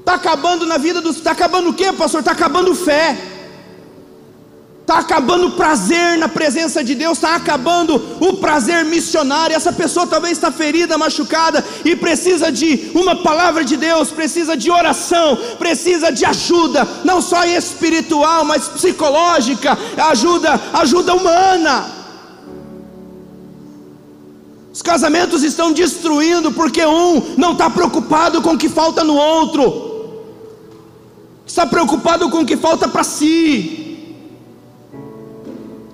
[0.00, 1.16] Está acabando na vida dos.
[1.16, 2.20] Está acabando o quê, pastor?
[2.20, 3.16] Está acabando fé.
[4.80, 9.54] está acabando o prazer na presença de Deus, está acabando o prazer missionário.
[9.54, 14.68] Essa pessoa talvez está ferida, machucada e precisa de uma palavra de Deus, precisa de
[14.68, 19.78] oração, precisa de ajuda, não só espiritual, mas psicológica,
[20.10, 22.00] ajuda, ajuda humana.
[24.72, 29.89] Os casamentos estão destruindo porque um não está preocupado com o que falta no outro,
[31.50, 34.14] está preocupado com o que falta para si.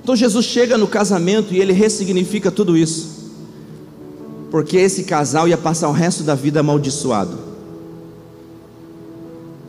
[0.02, 3.32] Então Jesus chega no casamento e ele ressignifica tudo isso.
[4.50, 7.38] Porque esse casal ia passar o resto da vida amaldiçoado.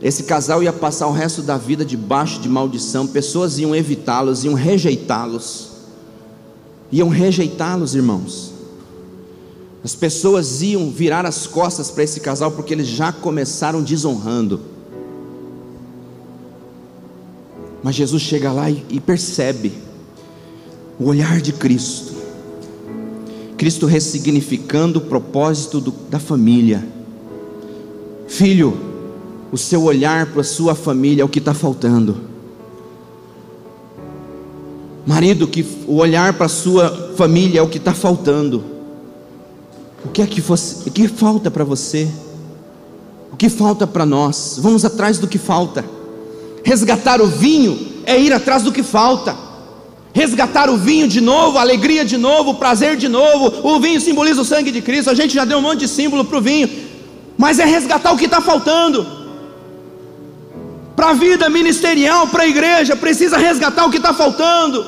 [0.00, 4.54] Esse casal ia passar o resto da vida debaixo de maldição, pessoas iam evitá-los, iam
[4.54, 5.70] rejeitá-los.
[6.92, 8.52] Iam rejeitá-los, irmãos.
[9.82, 14.77] As pessoas iam virar as costas para esse casal porque eles já começaram desonrando.
[17.88, 19.72] Mas Jesus chega lá e, e percebe
[21.00, 22.12] o olhar de Cristo.
[23.56, 26.86] Cristo ressignificando o propósito do, da família.
[28.26, 28.76] Filho,
[29.50, 32.18] o seu olhar para a sua família é o que está faltando.
[35.06, 38.62] Marido, que o olhar para a sua família é o que está faltando.
[40.04, 42.06] O que é que, você, o que falta para você?
[43.32, 44.58] O que falta para nós?
[44.60, 45.96] Vamos atrás do que falta.
[46.68, 49.48] Resgatar o vinho é ir atrás do que falta
[50.18, 53.44] resgatar o vinho de novo, a alegria de novo, o prazer de novo.
[53.62, 55.10] O vinho simboliza o sangue de Cristo.
[55.10, 56.68] A gente já deu um monte de símbolo para o vinho,
[57.36, 59.06] mas é resgatar o que está faltando.
[60.96, 64.84] Para a vida ministerial, para a igreja, precisa resgatar o que está faltando.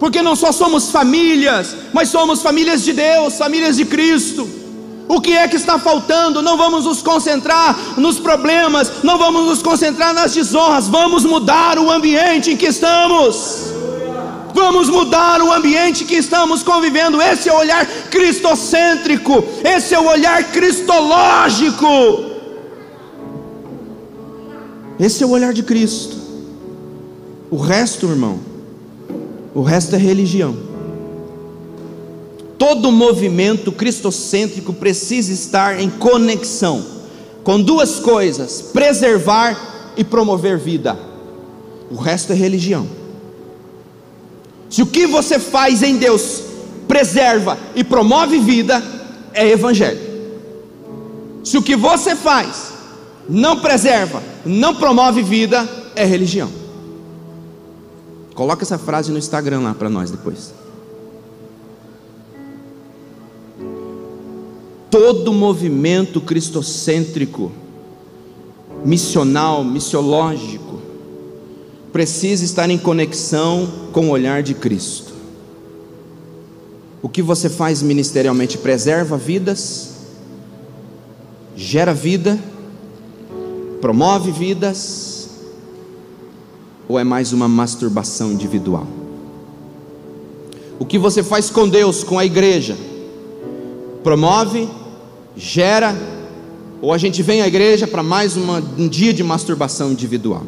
[0.00, 4.57] Porque não só somos famílias, mas somos famílias de Deus, famílias de Cristo.
[5.08, 6.42] O que é que está faltando?
[6.42, 11.90] Não vamos nos concentrar nos problemas, não vamos nos concentrar nas desonras, vamos mudar o
[11.90, 13.72] ambiente em que estamos.
[14.52, 17.22] Vamos mudar o ambiente que estamos convivendo.
[17.22, 21.86] Esse é o olhar cristocêntrico, esse é o olhar cristológico.
[24.98, 26.16] Esse é o olhar de Cristo.
[27.50, 28.40] O resto, irmão,
[29.54, 30.67] o resto é religião.
[32.58, 36.84] Todo movimento cristocêntrico precisa estar em conexão
[37.44, 40.98] com duas coisas: preservar e promover vida.
[41.90, 42.86] O resto é religião.
[44.68, 46.42] Se o que você faz em Deus
[46.86, 48.82] preserva e promove vida,
[49.32, 50.00] é evangelho.
[51.44, 52.72] Se o que você faz
[53.28, 56.50] não preserva, não promove vida, é religião.
[58.34, 60.52] Coloca essa frase no Instagram lá para nós depois.
[64.90, 67.52] Todo movimento cristocêntrico,
[68.84, 70.80] missional, missiológico,
[71.92, 75.12] precisa estar em conexão com o olhar de Cristo.
[77.02, 79.90] O que você faz ministerialmente preserva vidas,
[81.54, 82.38] gera vida,
[83.80, 85.28] promove vidas,
[86.88, 88.86] ou é mais uma masturbação individual?
[90.78, 92.76] O que você faz com Deus, com a igreja,
[94.02, 94.68] promove,
[95.38, 95.96] gera,
[96.82, 100.42] ou a gente vem à igreja para mais uma, um dia de masturbação individual.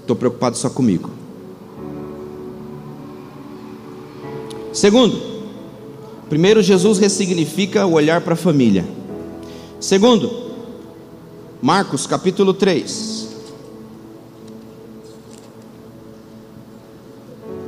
[0.00, 1.10] Estou preocupado só comigo.
[4.72, 5.20] Segundo,
[6.28, 8.86] primeiro, Jesus ressignifica o olhar para a família.
[9.80, 10.30] Segundo,
[11.60, 13.28] Marcos capítulo 3.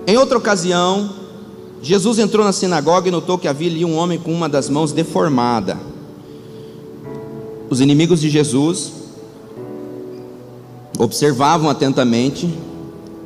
[0.07, 1.24] Em outra ocasião,
[1.85, 4.91] Jesus entrou na sinagoga e notou que havia ali um homem com uma das mãos
[4.91, 5.79] deformada.
[7.69, 8.91] Os inimigos de Jesus
[10.99, 12.49] observavam atentamente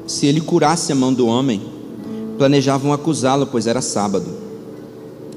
[0.08, 1.62] se ele curasse a mão do homem,
[2.36, 4.26] planejavam acusá-lo, pois era sábado.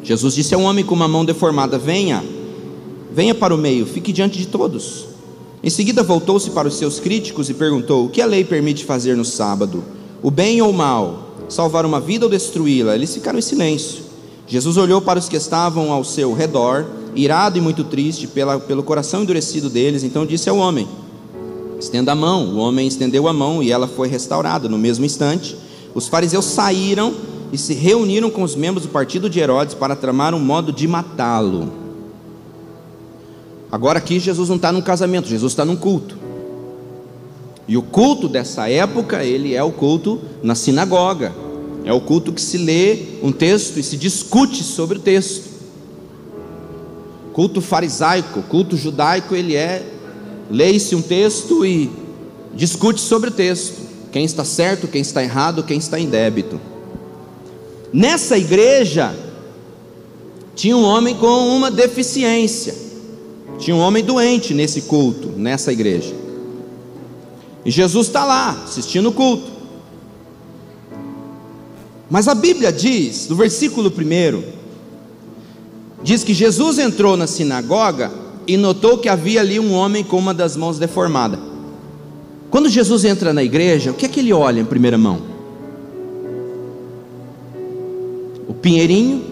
[0.02, 2.24] Jesus disse ao homem com uma mão deformada: Venha,
[3.14, 5.06] venha para o meio, fique diante de todos.
[5.62, 9.16] Em seguida voltou-se para os seus críticos e perguntou: O que a lei permite fazer
[9.16, 9.84] no sábado?
[10.24, 11.31] O bem ou o mal?
[11.52, 12.96] Salvar uma vida ou destruí-la?
[12.96, 14.04] Eles ficaram em silêncio.
[14.48, 16.86] Jesus olhou para os que estavam ao seu redor,
[17.16, 20.88] irado e muito triste pela, pelo coração endurecido deles, então disse ao homem:
[21.80, 22.56] Estenda a mão.
[22.56, 24.70] O homem estendeu a mão e ela foi restaurada.
[24.70, 25.56] No mesmo instante,
[25.96, 27.14] os fariseus saíram
[27.52, 30.88] e se reuniram com os membros do partido de Herodes para tramar um modo de
[30.88, 31.72] matá-lo.
[33.72, 36.21] Agora aqui Jesus não está num casamento, Jesus está num culto.
[37.68, 41.34] E o culto dessa época, ele é o culto na sinagoga.
[41.84, 45.50] É o culto que se lê um texto e se discute sobre o texto.
[47.34, 49.84] Culto farisaico, culto judaico, ele é
[50.50, 51.90] leia-se um texto e
[52.54, 53.80] discute sobre o texto,
[54.12, 56.60] quem está certo, quem está errado, quem está em débito.
[57.94, 59.16] Nessa igreja
[60.56, 62.76] tinha um homem com uma deficiência.
[63.58, 66.14] Tinha um homem doente nesse culto, nessa igreja.
[67.64, 69.52] E Jesus está lá, assistindo o culto.
[72.10, 74.44] Mas a Bíblia diz, no versículo 1,
[76.04, 78.12] diz que Jesus entrou na sinagoga
[78.48, 81.40] e notou que havia ali um homem com uma das mãos deformada.
[82.50, 85.22] Quando Jesus entra na igreja, o que é que ele olha em primeira mão?
[88.46, 89.24] O pinheirinho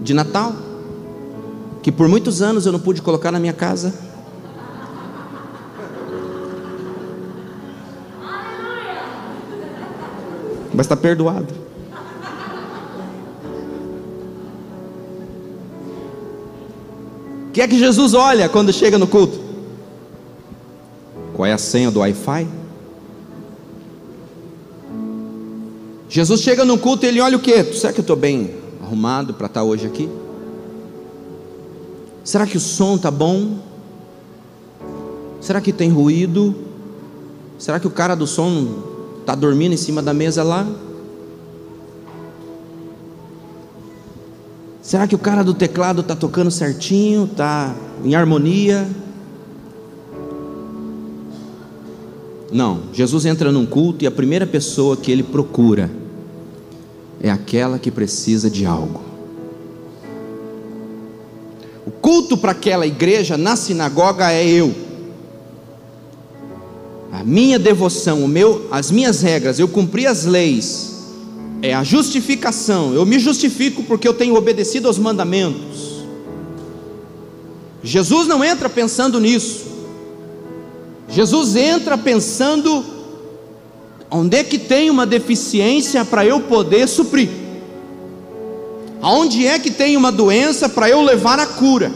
[0.00, 0.56] de Natal,
[1.80, 3.94] que por muitos anos eu não pude colocar na minha casa.
[10.80, 11.52] Mas está perdoado.
[17.48, 19.38] O que é que Jesus olha quando chega no culto?
[21.34, 22.48] Qual é a senha do Wi-Fi?
[26.08, 27.62] Jesus chega no culto e ele olha o que?
[27.74, 30.08] Será que eu estou bem arrumado para estar tá hoje aqui?
[32.24, 33.58] Será que o som está bom?
[35.42, 36.56] Será que tem ruído?
[37.58, 38.89] Será que o cara do som
[39.30, 40.66] está dormindo em cima da mesa lá?
[44.82, 47.72] Será que o cara do teclado está tocando certinho, está
[48.04, 48.88] em harmonia?
[52.52, 55.88] Não, Jesus entra num culto e a primeira pessoa que ele procura
[57.22, 59.00] é aquela que precisa de algo.
[61.86, 64.89] O culto para aquela igreja na sinagoga é eu.
[67.12, 70.90] A minha devoção, o meu, as minhas regras, eu cumpri as leis,
[71.60, 72.94] é a justificação.
[72.94, 76.04] Eu me justifico porque eu tenho obedecido aos mandamentos.
[77.82, 79.64] Jesus não entra pensando nisso.
[81.08, 82.84] Jesus entra pensando
[84.10, 87.28] onde é que tem uma deficiência para eu poder suprir.
[89.02, 91.90] Aonde é que tem uma doença para eu levar a cura?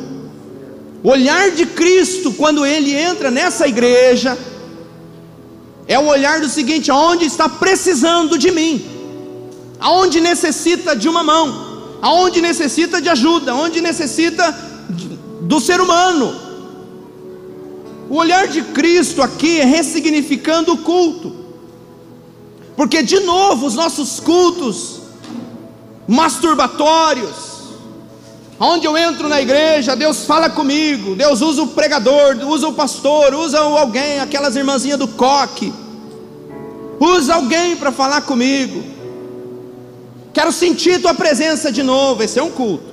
[1.03, 4.37] O olhar de Cristo quando ele entra nessa igreja
[5.87, 8.95] é o olhar do seguinte: aonde está precisando de mim?
[9.85, 14.51] aonde necessita de uma mão, aonde necessita de ajuda, aonde necessita
[15.43, 16.35] do ser humano.
[18.09, 21.35] O olhar de Cristo aqui é ressignificando o culto,
[22.75, 25.01] porque de novo os nossos cultos
[26.09, 27.54] masturbatórios,
[28.59, 33.35] Onde eu entro na igreja, Deus fala comigo, Deus usa o pregador, usa o pastor,
[33.35, 35.73] usa alguém, aquelas irmãzinhas do coque,
[37.01, 38.85] usa alguém para falar comigo.
[40.33, 42.23] Quero sentir tua presença de novo.
[42.23, 42.93] Esse é um culto.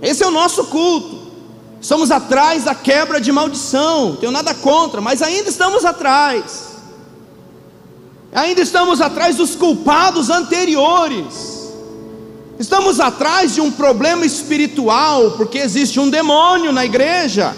[0.00, 1.18] Esse é o nosso culto.
[1.80, 4.16] Somos atrás da quebra de maldição.
[4.16, 6.68] Tenho nada contra, mas ainda estamos atrás.
[8.32, 11.57] Ainda estamos atrás dos culpados anteriores.
[12.58, 17.54] Estamos atrás de um problema espiritual, porque existe um demônio na igreja.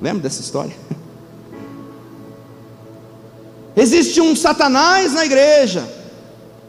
[0.00, 0.76] Lembra dessa história?
[3.74, 5.88] Existe um Satanás na igreja.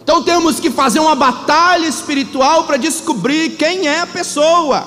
[0.02, 4.86] Então temos que fazer uma batalha espiritual para descobrir quem é a pessoa.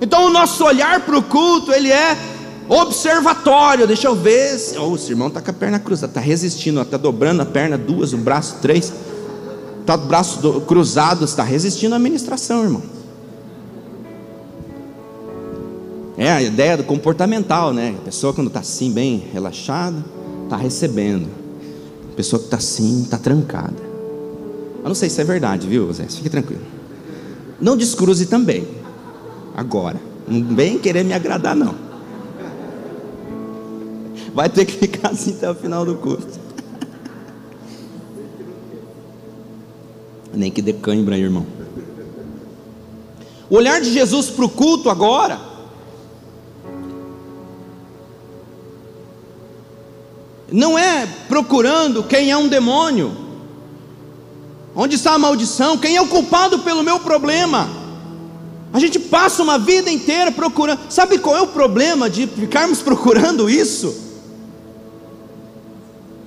[0.00, 2.16] Então o nosso olhar para o culto, ele é
[2.68, 3.86] observatório.
[3.86, 4.58] Deixa eu ver.
[4.76, 8.12] Oh, o irmão está com a perna cruzada, está resistindo, está dobrando a perna duas,
[8.12, 8.92] o braço três.
[9.84, 12.82] Está o braço do, cruzado, está resistindo à administração, irmão.
[16.16, 17.94] É a ideia do comportamental, né?
[17.98, 20.02] A pessoa quando está assim, bem relaxada
[20.44, 21.28] está recebendo.
[22.10, 23.76] A pessoa que está assim, está trancada.
[24.82, 26.04] Eu não sei se é verdade, viu, Zé?
[26.04, 26.62] Fique tranquilo.
[27.60, 28.66] Não descruze também.
[29.54, 30.00] Agora.
[30.26, 31.74] Não vem querer me agradar, não.
[34.34, 36.43] Vai ter que ficar assim até o final do curso.
[40.34, 41.46] Nem que dê cãibra, irmão.
[43.48, 45.40] O olhar de Jesus para o culto agora
[50.50, 53.16] não é procurando quem é um demônio,
[54.74, 57.68] onde está a maldição, quem é o culpado pelo meu problema.
[58.72, 63.48] A gente passa uma vida inteira procurando, sabe qual é o problema de ficarmos procurando
[63.48, 64.02] isso?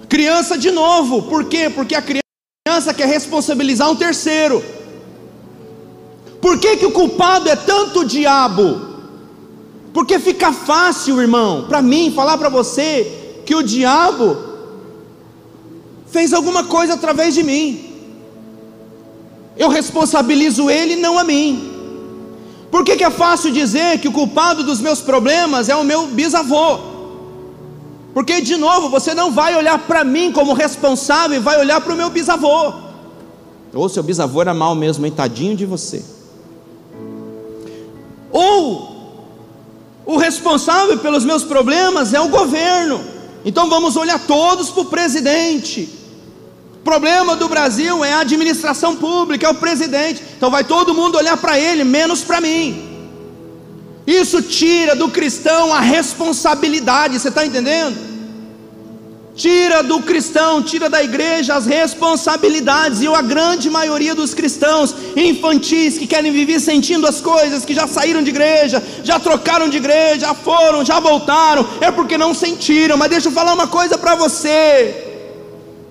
[0.08, 1.70] Criança de novo, por quê?
[1.70, 2.27] Porque a criança
[2.94, 4.64] quer responsabilizar um terceiro.
[6.42, 8.88] Por que, que o culpado é tanto o diabo?
[9.94, 14.38] Porque fica fácil, irmão, para mim falar para você que o diabo
[16.08, 17.84] fez alguma coisa através de mim.
[19.58, 21.74] eu responsabilizo ele, não a mim.
[22.70, 26.08] Por que, que é fácil dizer que o culpado dos meus problemas é o meu
[26.08, 26.97] bisavô?
[28.18, 31.94] Porque, de novo, você não vai olhar para mim como responsável e vai olhar para
[31.94, 32.74] o meu bisavô.
[33.72, 35.12] Ou seu bisavô era mal mesmo, hein?
[35.12, 36.04] Tadinho de você.
[38.32, 39.22] Ou
[40.04, 43.00] o responsável pelos meus problemas é o governo.
[43.46, 45.88] Então vamos olhar todos para o presidente.
[46.74, 50.24] O problema do Brasil é a administração pública, é o presidente.
[50.36, 52.84] Então vai todo mundo olhar para ele, menos para mim.
[54.08, 58.07] Isso tira do cristão a responsabilidade, você está entendendo?
[59.38, 65.98] Tira do cristão, tira da igreja as responsabilidades, e a grande maioria dos cristãos infantis
[65.98, 70.22] que querem viver sentindo as coisas, que já saíram de igreja, já trocaram de igreja,
[70.22, 72.98] já foram, já voltaram, é porque não sentiram.
[72.98, 75.04] Mas deixa eu falar uma coisa para você.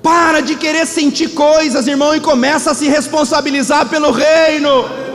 [0.03, 5.06] Para de querer sentir coisas, irmão, e começa a se responsabilizar pelo reino.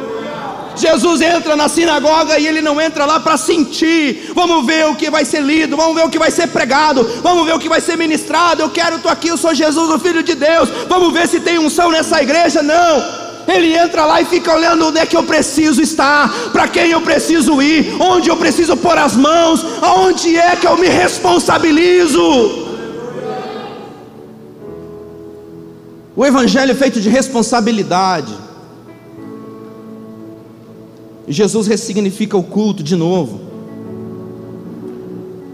[0.76, 4.32] Jesus entra na sinagoga e ele não entra lá para sentir.
[4.34, 7.46] Vamos ver o que vai ser lido, vamos ver o que vai ser pregado, vamos
[7.46, 8.62] ver o que vai ser ministrado.
[8.62, 10.70] Eu quero, estou aqui, eu sou Jesus, o Filho de Deus.
[10.88, 12.64] Vamos ver se tem unção nessa igreja.
[12.64, 13.22] Não.
[13.48, 17.02] Ele entra lá e fica olhando onde é que eu preciso estar, para quem eu
[17.02, 22.70] preciso ir, onde eu preciso pôr as mãos, aonde é que eu me responsabilizo.
[26.16, 28.41] O Evangelho é feito de responsabilidade.
[31.32, 33.40] Jesus ressignifica o culto de novo.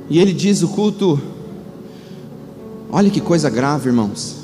[0.09, 1.19] E ele diz: o culto,
[2.91, 4.35] olha que coisa grave, irmãos.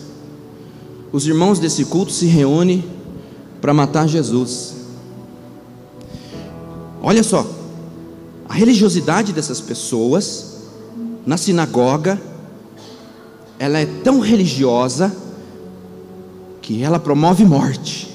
[1.12, 2.84] Os irmãos desse culto se reúnem
[3.62, 4.76] para matar Jesus.
[7.02, 7.46] Olha só,
[8.48, 10.54] a religiosidade dessas pessoas
[11.26, 12.22] na sinagoga,
[13.58, 15.16] ela é tão religiosa
[16.62, 18.12] que ela promove morte.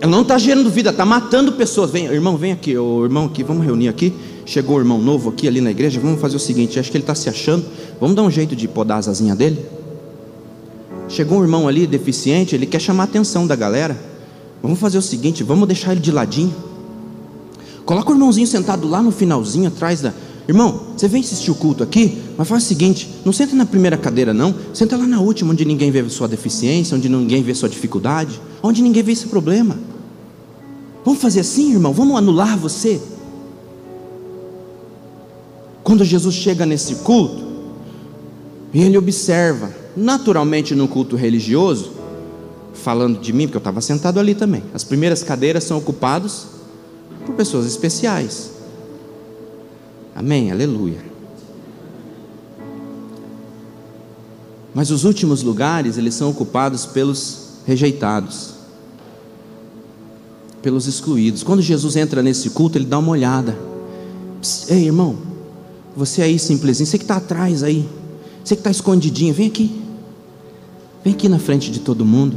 [0.00, 1.90] Ela não está gerando vida, está matando pessoas.
[1.90, 4.12] Vem, irmão, vem aqui, o irmão aqui, vamos reunir aqui.
[4.46, 6.00] Chegou o irmão novo aqui ali na igreja.
[6.00, 7.64] Vamos fazer o seguinte: acho que ele está se achando.
[8.00, 9.58] Vamos dar um jeito de podar as asinhas dele.
[11.08, 13.98] Chegou um irmão ali deficiente, ele quer chamar a atenção da galera.
[14.62, 16.54] Vamos fazer o seguinte: vamos deixar ele de ladinho.
[17.84, 20.12] Coloca o irmãozinho sentado lá no finalzinho atrás da.
[20.46, 23.96] Irmão, você vem assistir o culto aqui, mas faz o seguinte: não senta na primeira
[23.96, 24.54] cadeira, não.
[24.72, 28.80] Senta lá na última, onde ninguém vê sua deficiência, onde ninguém vê sua dificuldade, onde
[28.80, 29.76] ninguém vê esse problema.
[31.04, 31.92] Vamos fazer assim, irmão?
[31.92, 33.00] Vamos anular você?
[35.82, 37.46] Quando Jesus chega nesse culto,
[38.72, 41.92] e ele observa, naturalmente no culto religioso,
[42.74, 44.62] falando de mim, porque eu estava sentado ali também.
[44.74, 46.46] As primeiras cadeiras são ocupadas
[47.24, 48.50] por pessoas especiais.
[50.14, 50.98] Amém, aleluia.
[54.74, 58.57] Mas os últimos lugares, eles são ocupados pelos rejeitados
[60.62, 61.42] pelos excluídos.
[61.42, 63.56] Quando Jesus entra nesse culto, ele dá uma olhada.
[64.68, 65.16] Ei, irmão,
[65.96, 67.88] você aí simplesinho, você que está atrás aí,
[68.44, 69.82] você que está escondidinho, vem aqui.
[71.04, 72.36] Vem aqui na frente de todo mundo.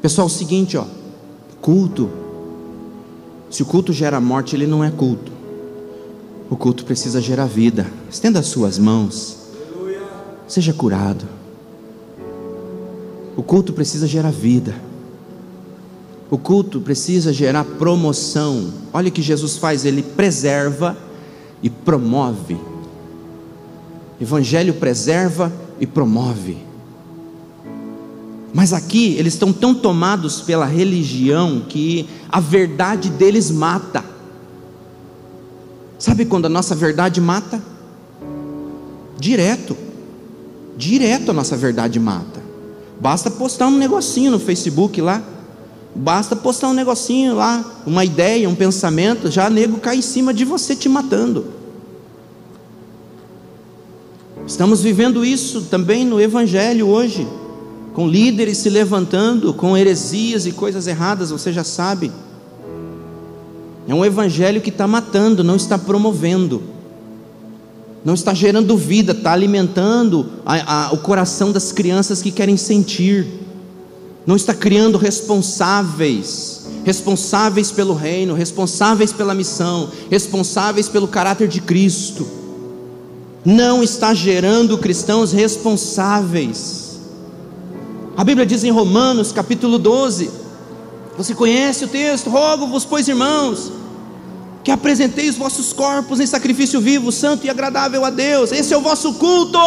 [0.00, 0.84] Pessoal, é o seguinte, ó,
[1.60, 2.08] culto.
[3.50, 5.30] Se o culto gera morte, ele não é culto.
[6.48, 7.86] O culto precisa gerar vida.
[8.10, 9.36] Estenda as suas mãos.
[10.48, 11.24] Seja curado.
[13.36, 14.74] O culto precisa gerar vida.
[16.30, 18.72] O culto precisa gerar promoção.
[18.92, 20.96] Olha o que Jesus faz, ele preserva
[21.62, 22.56] e promove.
[24.20, 26.58] Evangelho preserva e promove.
[28.52, 34.04] Mas aqui eles estão tão tomados pela religião que a verdade deles mata.
[35.98, 37.62] Sabe quando a nossa verdade mata?
[39.18, 39.76] Direto.
[40.76, 42.40] Direto a nossa verdade mata.
[43.00, 45.22] Basta postar um negocinho no Facebook lá.
[45.94, 50.44] Basta postar um negocinho lá, uma ideia, um pensamento, já nego cai em cima de
[50.44, 51.46] você te matando.
[54.46, 57.26] Estamos vivendo isso também no Evangelho hoje,
[57.92, 62.10] com líderes se levantando com heresias e coisas erradas, você já sabe.
[63.86, 66.62] É um Evangelho que está matando, não está promovendo,
[68.04, 73.39] não está gerando vida, está alimentando a, a, o coração das crianças que querem sentir
[74.26, 82.26] não está criando responsáveis, responsáveis pelo reino, responsáveis pela missão, responsáveis pelo caráter de Cristo.
[83.44, 86.98] Não está gerando cristãos responsáveis.
[88.16, 90.30] A Bíblia diz em Romanos, capítulo 12,
[91.16, 92.28] você conhece o texto?
[92.28, 93.72] Rogo-vos, pois, irmãos,
[94.62, 98.52] que apresentei os vossos corpos em sacrifício vivo, santo e agradável a Deus.
[98.52, 99.58] Esse é o vosso culto.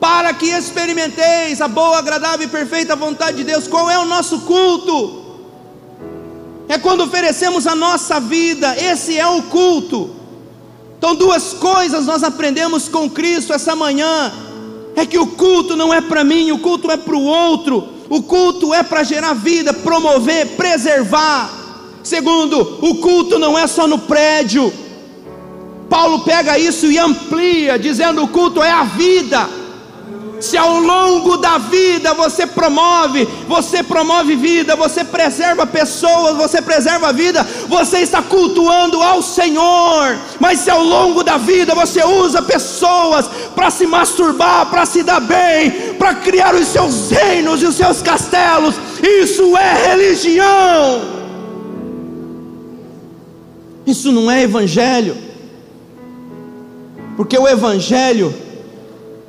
[0.00, 3.66] Para que experimenteis a boa, agradável e perfeita vontade de Deus.
[3.66, 5.24] Qual é o nosso culto?
[6.68, 10.10] É quando oferecemos a nossa vida, esse é o culto.
[10.98, 14.32] Então, duas coisas nós aprendemos com Cristo essa manhã:
[14.96, 18.22] é que o culto não é para mim, o culto é para o outro, o
[18.22, 21.50] culto é para gerar vida, promover, preservar.
[22.02, 24.72] Segundo, o culto não é só no prédio.
[25.88, 29.48] Paulo pega isso e amplia, dizendo: o culto é a vida.
[30.40, 37.08] Se ao longo da vida você promove, você promove vida, você preserva pessoas, você preserva
[37.08, 40.18] a vida, você está cultuando ao Senhor.
[40.38, 45.20] Mas se ao longo da vida você usa pessoas para se masturbar, para se dar
[45.20, 51.00] bem, para criar os seus reinos e os seus castelos, isso é religião.
[53.86, 55.16] Isso não é evangelho.
[57.16, 58.45] Porque o evangelho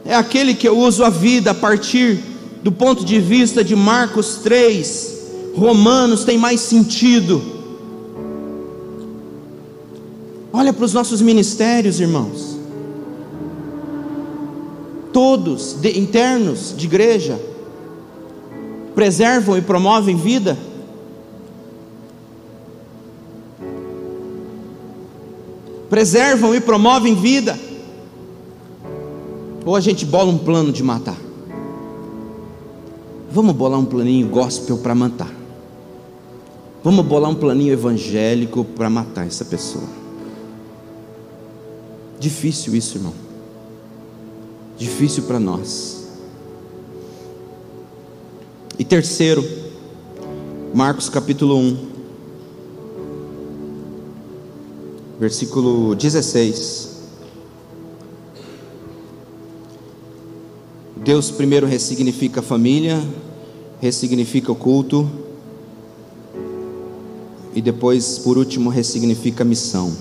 [0.08, 2.24] é aquele que eu uso a vida a partir
[2.64, 5.18] do ponto de vista de Marcos 3,
[5.54, 7.42] Romanos tem mais sentido.
[10.54, 12.58] Olha para os nossos ministérios, irmãos.
[15.12, 17.40] Todos de, internos de igreja
[18.96, 20.58] preservam e promovem vida.
[25.90, 27.67] Preservam e promovem vida
[29.68, 31.18] ou a gente bola um plano de matar.
[33.30, 35.30] Vamos bolar um planinho gospel para matar.
[36.82, 39.84] Vamos bolar um planinho evangélico para matar essa pessoa.
[42.18, 43.14] Difícil isso, irmão.
[44.78, 46.08] Difícil para nós.
[48.80, 49.44] E terceiro,
[50.74, 51.78] Marcos capítulo 1,
[55.20, 56.97] versículo 16.
[61.08, 63.02] Deus primeiro ressignifica a família,
[63.80, 65.10] ressignifica o culto
[67.56, 69.96] e depois, por último, ressignifica a missão.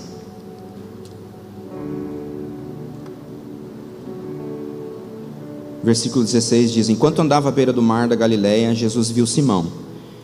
[5.81, 9.65] Versículo 16 diz: Enquanto andava à beira do mar da Galiléia, Jesus viu Simão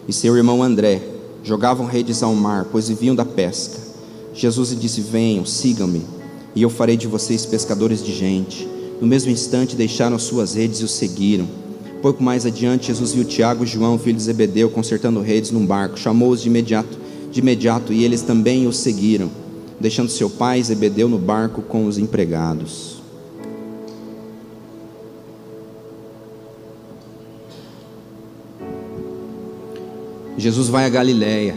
[0.05, 1.01] e seu irmão André
[1.45, 3.79] jogavam redes ao mar, pois viviam da pesca.
[4.33, 6.05] Jesus lhe disse: Venham, sigam-me,
[6.53, 8.72] e eu farei de vocês pescadores de gente.
[8.99, 11.47] No mesmo instante deixaram suas redes e o seguiram.
[12.01, 15.97] Pouco mais adiante, Jesus viu Tiago e João, filhos de Zebedeu, consertando redes num barco.
[15.97, 16.97] Chamou-os de imediato,
[17.31, 19.29] de imediato e eles também o seguiram,
[19.79, 23.01] deixando seu pai Zebedeu no barco com os empregados.
[30.37, 31.55] Jesus vai a Galiléia.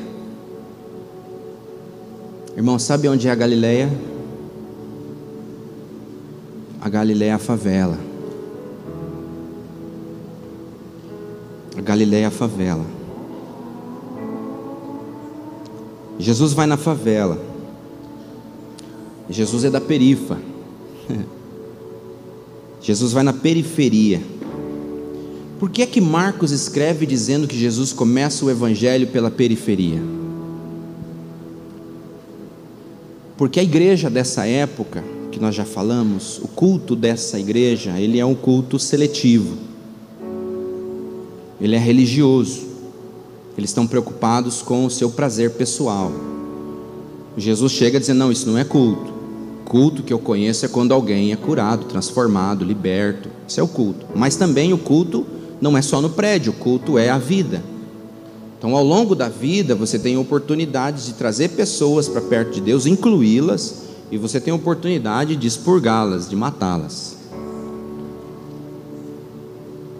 [2.56, 3.90] Irmão, sabe onde é a Galiléia?
[6.86, 7.98] A Galiléia é a favela.
[11.76, 12.86] A Galiléia a favela.
[16.16, 17.42] Jesus vai na favela.
[19.28, 20.38] Jesus é da perifa.
[22.80, 24.22] Jesus vai na periferia.
[25.58, 30.00] Por que é que Marcos escreve dizendo que Jesus começa o evangelho pela periferia?
[33.36, 38.24] Porque a igreja dessa época que nós já falamos, o culto dessa igreja, ele é
[38.24, 39.56] um culto seletivo.
[41.60, 42.66] Ele é religioso.
[43.56, 46.12] Eles estão preocupados com o seu prazer pessoal.
[47.36, 49.14] Jesus chega dizendo: "Não, isso não é culto.
[49.64, 53.28] Culto que eu conheço é quando alguém é curado, transformado, liberto.
[53.48, 54.06] Isso é o culto.
[54.14, 55.26] Mas também o culto
[55.60, 57.62] não é só no prédio, o culto é a vida.
[58.58, 62.86] Então, ao longo da vida, você tem oportunidades de trazer pessoas para perto de Deus,
[62.86, 67.16] incluí-las e você tem a oportunidade de expurgá-las, de matá-las.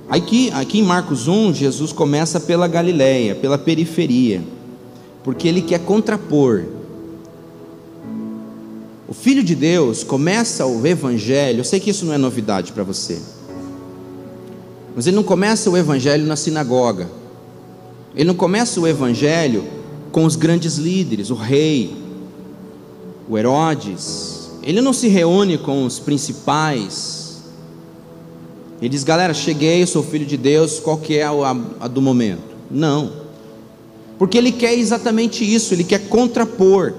[0.09, 4.43] Aqui, aqui em Marcos 1, Jesus começa pela Galileia, pela periferia,
[5.25, 6.65] porque ele quer contrapor.
[9.09, 12.85] O Filho de Deus começa o Evangelho, eu sei que isso não é novidade para
[12.85, 13.21] você,
[14.95, 17.09] mas ele não começa o Evangelho na sinagoga,
[18.15, 19.65] ele não começa o Evangelho
[20.13, 22.06] com os grandes líderes, o rei,
[23.29, 27.43] o Herodes, ele não se reúne com os principais.
[28.81, 32.57] Ele diz: galera, cheguei, sou filho de Deus, qual que é a, a do momento?
[32.71, 33.13] Não,
[34.19, 36.95] porque ele quer exatamente isso, ele quer contrapor,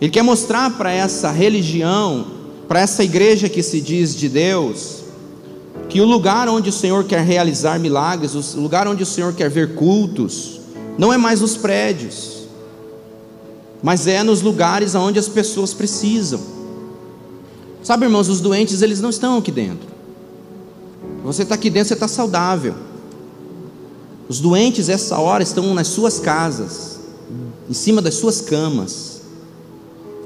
[0.00, 2.26] ele quer mostrar para essa religião,
[2.66, 5.04] para essa igreja que se diz de Deus,
[5.88, 9.48] que o lugar onde o Senhor quer realizar milagres, o lugar onde o Senhor quer
[9.48, 10.60] ver cultos,
[10.98, 12.35] não é mais os prédios,
[13.82, 16.40] mas é nos lugares onde as pessoas precisam.
[17.82, 19.86] Sabe, irmãos, os doentes eles não estão aqui dentro.
[21.22, 22.74] Você está aqui dentro, você está saudável.
[24.28, 26.98] Os doentes, essa hora, estão nas suas casas,
[27.70, 29.20] em cima das suas camas,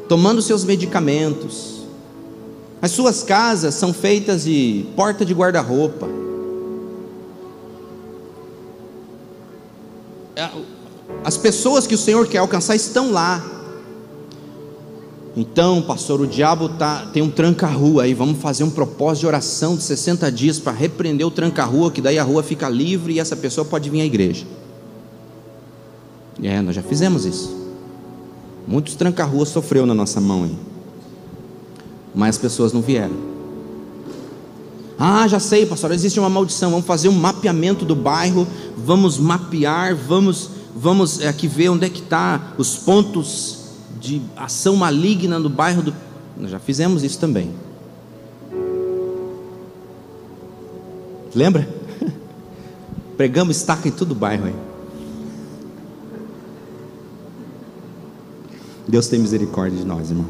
[0.09, 1.81] tomando seus medicamentos.
[2.81, 6.20] As suas casas são feitas de porta de guarda-roupa.
[11.31, 13.41] As pessoas que o Senhor quer alcançar estão lá.
[15.37, 19.77] Então, pastor, o diabo tá, tem um tranca-rua aí, vamos fazer um propósito de oração
[19.77, 23.37] de 60 dias para repreender o tranca-rua, que daí a rua fica livre e essa
[23.37, 24.45] pessoa pode vir à igreja.
[26.43, 27.57] É, nós já fizemos isso.
[28.67, 30.57] Muitos tranca-ruas sofreu na nossa mão aí.
[32.13, 33.15] Mas as pessoas não vieram.
[34.99, 36.71] Ah, já sei, pastor, existe uma maldição.
[36.71, 42.01] Vamos fazer um mapeamento do bairro, vamos mapear, vamos, vamos aqui ver onde é que
[42.01, 43.59] está os pontos
[44.01, 45.95] de ação maligna no bairro do.
[46.37, 47.55] Nós já fizemos isso também.
[51.35, 51.69] Lembra?
[53.17, 54.55] Pregamos estaca em todo o bairro aí.
[58.89, 60.27] Deus tem misericórdia de nós, irmão.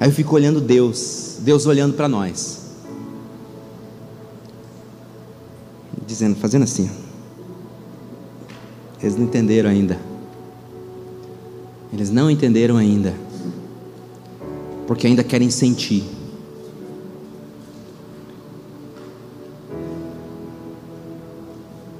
[0.00, 2.62] Aí eu fico olhando Deus, Deus olhando para nós,
[6.06, 6.90] dizendo, fazendo assim.
[9.02, 9.98] Eles não entenderam ainda.
[11.92, 13.12] Eles não entenderam ainda,
[14.86, 16.04] porque ainda querem sentir.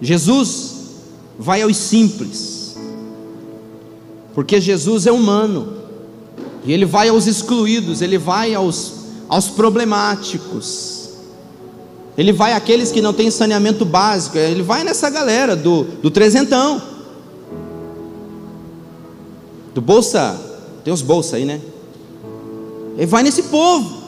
[0.01, 0.77] Jesus
[1.39, 2.77] vai aos simples,
[4.35, 5.75] porque Jesus é humano,
[6.65, 8.95] e ele vai aos excluídos, ele vai aos,
[9.29, 11.11] aos problemáticos,
[12.17, 16.92] ele vai àqueles que não têm saneamento básico, ele vai nessa galera do, do trezentão
[19.75, 20.39] do bolsa,
[20.85, 21.61] tem os bolsa aí, né?
[22.97, 24.03] Ele vai nesse povo.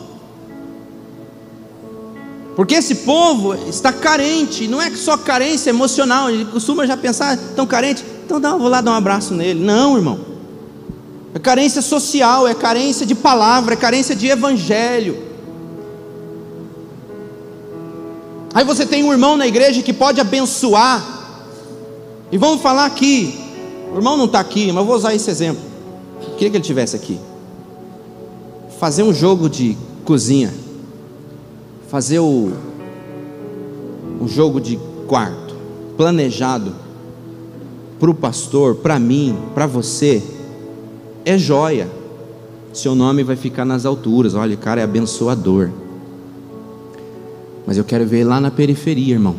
[2.57, 7.67] Porque esse povo está carente, não é só carência emocional, ele costuma já pensar, tão
[7.67, 9.61] carente, então dá, vou lá dar um abraço nele.
[9.61, 10.21] Não, irmão.
[11.35, 15.21] É carência social, é carência de palavra, é carência de evangelho.
[18.55, 21.05] Aí você tem um irmão na igreja que pode abençoar.
[22.31, 23.44] E vamos falar aqui,
[23.95, 25.63] o irmão não está aqui, mas eu vou usar esse exemplo.
[26.33, 27.17] Queria que ele tivesse aqui.
[28.81, 30.53] Fazer um jogo de cozinha.
[31.89, 32.51] Fazer o,
[34.27, 35.55] jogo de quarto.
[35.97, 36.75] Planejado.
[38.01, 40.21] Para o pastor, para mim, para você.
[41.25, 41.89] É joia.
[42.73, 44.35] Seu nome vai ficar nas alturas.
[44.35, 45.71] Olha, o cara é abençoador.
[47.65, 49.37] Mas eu quero ver lá na periferia, irmão.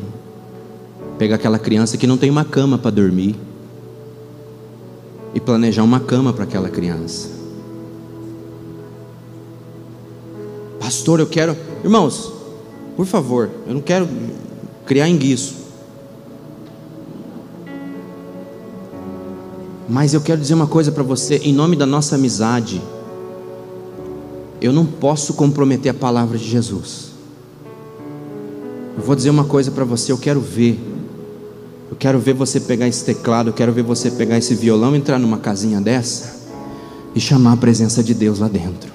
[1.18, 3.36] Pega aquela criança que não tem uma cama para dormir
[5.36, 7.29] e planejar uma cama para aquela criança.
[10.79, 11.57] Pastor, eu quero.
[11.83, 12.31] Irmãos,
[12.95, 14.07] por favor, eu não quero
[14.86, 15.65] criar enguiço.
[19.89, 22.81] Mas eu quero dizer uma coisa para você, em nome da nossa amizade.
[24.61, 27.11] Eu não posso comprometer a palavra de Jesus.
[28.97, 30.79] Eu vou dizer uma coisa para você, eu quero ver
[31.89, 35.19] eu quero ver você pegar esse teclado, eu quero ver você pegar esse violão, entrar
[35.19, 36.36] numa casinha dessa
[37.13, 38.91] e chamar a presença de Deus lá dentro.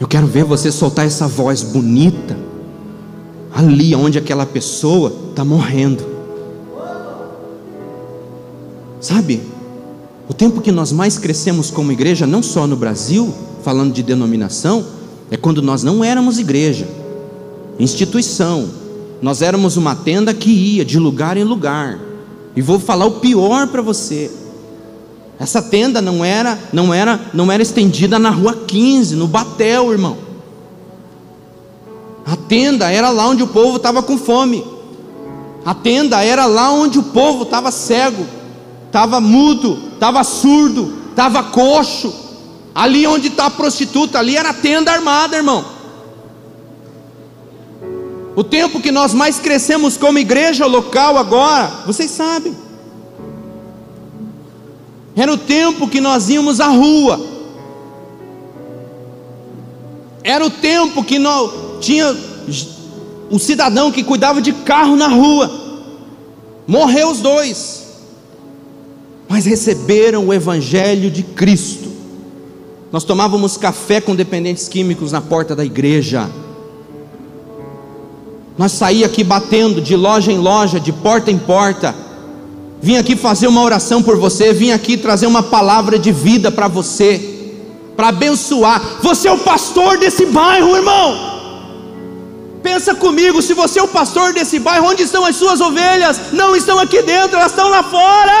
[0.00, 2.36] Eu quero ver você soltar essa voz bonita
[3.54, 6.04] ali onde aquela pessoa está morrendo.
[9.00, 9.42] Sabe?
[10.28, 14.84] O tempo que nós mais crescemos como igreja, não só no Brasil, falando de denominação,
[15.30, 16.88] é quando nós não éramos igreja,
[17.78, 18.68] instituição,
[19.22, 21.98] nós éramos uma tenda que ia de lugar em lugar.
[22.56, 24.30] E vou falar o pior para você.
[25.38, 30.18] Essa tenda não era, não era, não era estendida na rua 15, no Batel, irmão.
[32.26, 34.64] A tenda era lá onde o povo estava com fome.
[35.64, 38.26] A tenda era lá onde o povo estava cego,
[38.86, 42.12] estava mudo, estava surdo, estava coxo.
[42.74, 45.64] Ali onde está a prostituta, ali era a tenda armada, irmão.
[48.34, 52.56] O tempo que nós mais crescemos como igreja local agora, vocês sabem.
[55.14, 57.20] Era o tempo que nós íamos à rua.
[60.24, 62.16] Era o tempo que nós tinha
[63.30, 65.50] um cidadão que cuidava de carro na rua.
[66.66, 67.82] Morreu os dois.
[69.28, 71.90] Mas receberam o evangelho de Cristo.
[72.90, 76.30] Nós tomávamos café com dependentes químicos na porta da igreja.
[78.62, 81.92] Nós saímos aqui batendo de loja em loja, de porta em porta.
[82.80, 86.68] Vim aqui fazer uma oração por você, vim aqui trazer uma palavra de vida para
[86.68, 87.56] você,
[87.96, 88.80] para abençoar.
[89.02, 91.16] Você é o pastor desse bairro, irmão.
[92.62, 96.32] Pensa comigo, se você é o pastor desse bairro, onde estão as suas ovelhas?
[96.32, 98.32] Não estão aqui dentro, elas estão lá fora.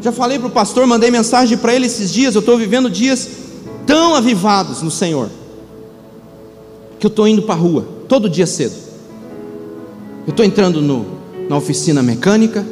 [0.00, 2.34] Já falei para o pastor, mandei mensagem para ele esses dias.
[2.34, 3.28] Eu estou vivendo dias
[3.86, 5.30] tão avivados no Senhor,
[7.02, 8.76] que eu estou indo para a rua, todo dia cedo.
[10.24, 11.04] Eu estou entrando no,
[11.48, 12.64] na oficina mecânica.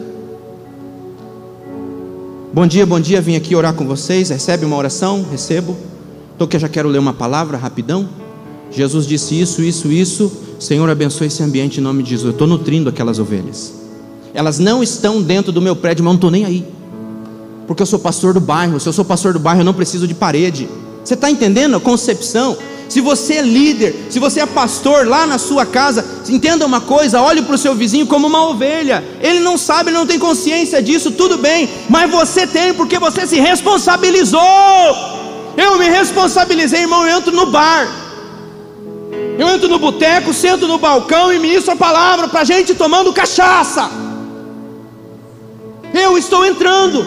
[2.53, 4.29] Bom dia, bom dia, vim aqui orar com vocês.
[4.29, 5.27] Recebe uma oração?
[5.29, 5.77] Recebo.
[6.31, 8.09] Estou que eu já quero ler uma palavra rapidão.
[8.71, 10.31] Jesus disse isso, isso, isso.
[10.61, 12.27] Senhor, abençoe esse ambiente em nome de Jesus.
[12.27, 13.75] Eu estou nutrindo aquelas ovelhas.
[14.33, 16.65] Elas não estão dentro do meu prédio, mas não estou nem aí.
[17.67, 18.79] Porque eu sou pastor do bairro.
[18.79, 20.69] Se eu sou pastor do bairro, eu não preciso de parede.
[21.05, 22.57] Você está entendendo a concepção?
[22.91, 27.23] Se você é líder, se você é pastor lá na sua casa, entenda uma coisa:
[27.23, 29.05] olhe para o seu vizinho como uma ovelha.
[29.21, 33.29] Ele não sabe, ele não tem consciência disso, tudo bem, mas você tem porque você
[33.29, 34.41] se responsabilizou.
[35.57, 37.07] Eu me responsabilizei, irmão.
[37.07, 37.89] Eu entro no bar,
[39.39, 43.13] eu entro no boteco, sento no balcão e ministro a palavra para a gente tomando
[43.13, 43.89] cachaça.
[45.95, 47.07] Eu estou entrando.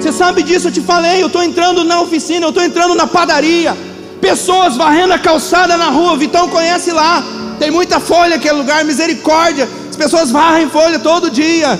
[0.00, 1.20] Você sabe disso, eu te falei.
[1.20, 3.76] Eu estou entrando na oficina, eu estou entrando na padaria.
[4.22, 6.16] Pessoas varrendo a calçada na rua.
[6.16, 7.24] Vitão conhece lá.
[7.58, 9.68] Tem muita folha aquele lugar, misericórdia.
[9.90, 11.76] As pessoas varrem folha todo dia.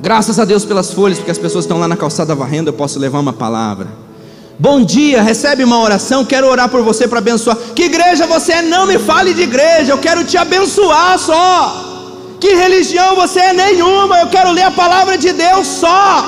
[0.00, 2.98] Graças a Deus pelas folhas, porque as pessoas estão lá na calçada varrendo, eu posso
[3.00, 3.88] levar uma palavra.
[4.56, 7.56] Bom dia, recebe uma oração, quero orar por você para abençoar.
[7.74, 8.62] Que igreja você é?
[8.62, 12.36] Não me fale de igreja, eu quero te abençoar só.
[12.38, 13.52] Que religião você é?
[13.52, 16.24] Nenhuma, eu quero ler a palavra de Deus só.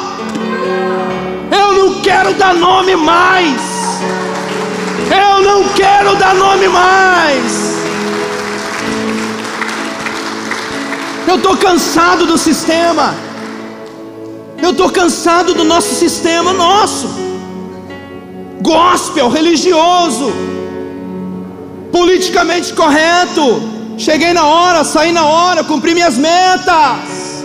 [1.53, 3.76] Eu não quero dar nome mais.
[5.11, 7.77] Eu não quero dar nome mais.
[11.27, 13.15] Eu estou cansado do sistema.
[14.63, 17.09] Eu estou cansado do nosso sistema, nosso
[18.63, 20.33] gospel, religioso,
[21.93, 23.45] politicamente correto.
[23.99, 27.45] Cheguei na hora, saí na hora, cumpri minhas metas.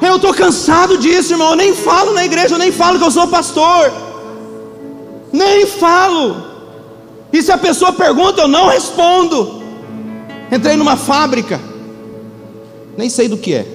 [0.00, 1.50] Eu estou cansado disso, irmão.
[1.50, 3.92] Eu nem falo na igreja, eu nem falo que eu sou pastor.
[5.32, 6.36] Nem falo.
[7.32, 9.62] E se a pessoa pergunta, eu não respondo.
[10.50, 11.58] Entrei numa fábrica,
[12.96, 13.66] nem sei do que é.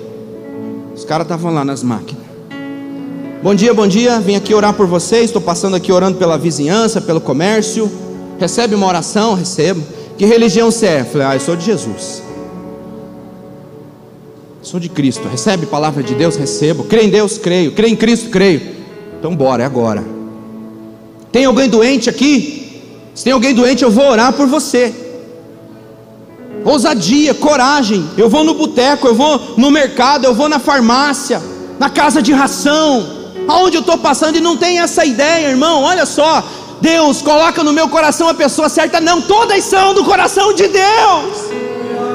[0.96, 2.24] Os caras estavam lá nas máquinas.
[3.42, 4.20] Bom dia, bom dia.
[4.20, 5.26] Vim aqui orar por vocês.
[5.26, 7.92] Estou passando aqui orando pela vizinhança, pelo comércio.
[8.40, 9.34] Recebe uma oração?
[9.34, 9.82] Recebo.
[10.18, 11.04] Que religião você é?
[11.04, 12.22] Falei, ah, eu sou de Jesus.
[14.62, 15.28] Sou de Cristo.
[15.28, 16.36] Recebe palavra de Deus?
[16.36, 16.84] Recebo.
[16.84, 17.38] Crê em Deus?
[17.38, 17.72] Creio.
[17.72, 18.30] Crê em Cristo?
[18.30, 18.62] Creio.
[19.20, 20.17] Então bora, é agora.
[21.32, 22.82] Tem alguém doente aqui?
[23.14, 24.94] Se tem alguém doente, eu vou orar por você.
[26.64, 28.10] Ousadia, coragem.
[28.18, 31.42] Eu vou no boteco, eu vou no mercado, eu vou na farmácia,
[31.80, 33.18] na casa de ração
[33.48, 35.84] aonde eu estou passando e não tem essa ideia, irmão.
[35.84, 36.44] Olha só,
[36.82, 41.67] Deus coloca no meu coração a pessoa certa, não, todas são do coração de Deus.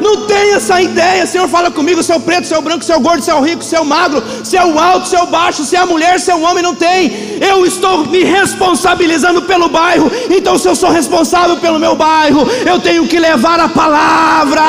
[0.03, 2.98] Não tem essa ideia, Senhor fala comigo, se o preto, se o branco, se o
[2.98, 5.84] gordo, se o rico, se o magro, se o alto, se o baixo, se é
[5.84, 7.38] mulher, se é o homem, não tem.
[7.40, 12.80] Eu estou me responsabilizando pelo bairro, então se eu sou responsável pelo meu bairro, eu
[12.80, 14.62] tenho que levar a palavra.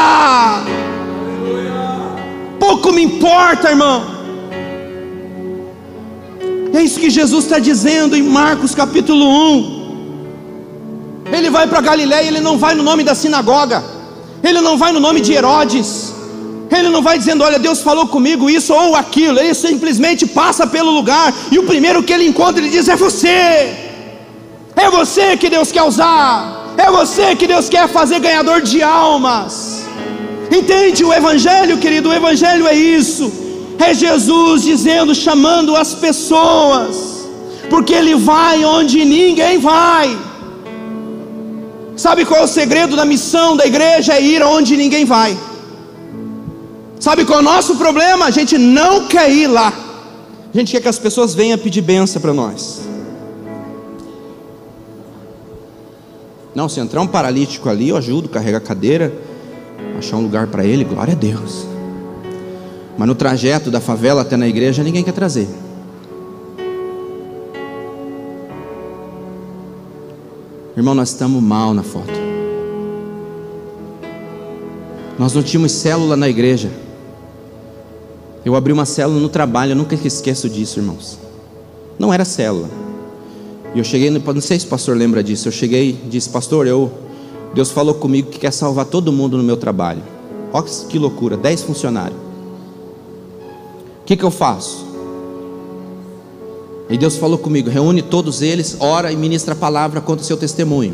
[2.59, 4.05] Pouco me importa, irmão.
[6.75, 9.84] É isso que Jesus está dizendo em Marcos capítulo 1.
[11.31, 13.84] Ele vai para Galiléia, ele não vai no nome da sinagoga,
[14.43, 16.13] ele não vai no nome de Herodes,
[16.69, 20.91] ele não vai dizendo, olha, Deus falou comigo isso ou aquilo, ele simplesmente passa pelo
[20.91, 23.37] lugar, e o primeiro que ele encontra, ele diz: É você,
[24.75, 29.83] é você que Deus quer usar, é você que Deus quer fazer ganhador de almas.
[30.51, 32.09] Entende o Evangelho, querido?
[32.09, 33.31] O Evangelho é isso.
[33.79, 37.27] É Jesus dizendo, chamando as pessoas,
[37.69, 40.15] porque Ele vai onde ninguém vai.
[41.95, 44.13] Sabe qual é o segredo da missão da igreja?
[44.13, 45.37] É ir onde ninguém vai.
[46.99, 48.25] Sabe qual é o nosso problema?
[48.25, 49.71] A gente não quer ir lá.
[50.53, 52.81] A gente quer que as pessoas venham pedir benção para nós.
[56.55, 59.11] Não, se entrar um paralítico ali, eu ajudo, carregar a cadeira,
[59.97, 61.65] achar um lugar para ele, glória a Deus.
[62.97, 65.47] Mas no trajeto da favela até na igreja ninguém quer trazer.
[70.76, 72.11] Irmão, nós estamos mal na foto.
[75.19, 76.71] Nós não tínhamos célula na igreja.
[78.43, 81.19] Eu abri uma célula no trabalho, eu nunca esqueço disso, irmãos.
[81.99, 82.69] Não era célula.
[83.76, 85.47] E eu cheguei, não sei se o pastor lembra disso.
[85.47, 86.91] Eu cheguei e disse, pastor, eu,
[87.53, 90.01] Deus falou comigo que quer salvar todo mundo no meu trabalho.
[90.51, 92.19] Olha que loucura, dez funcionários.
[94.01, 94.92] O que, que eu faço?
[96.93, 100.37] E Deus falou comigo: reúne todos eles, ora e ministra a palavra contra o seu
[100.37, 100.93] testemunho.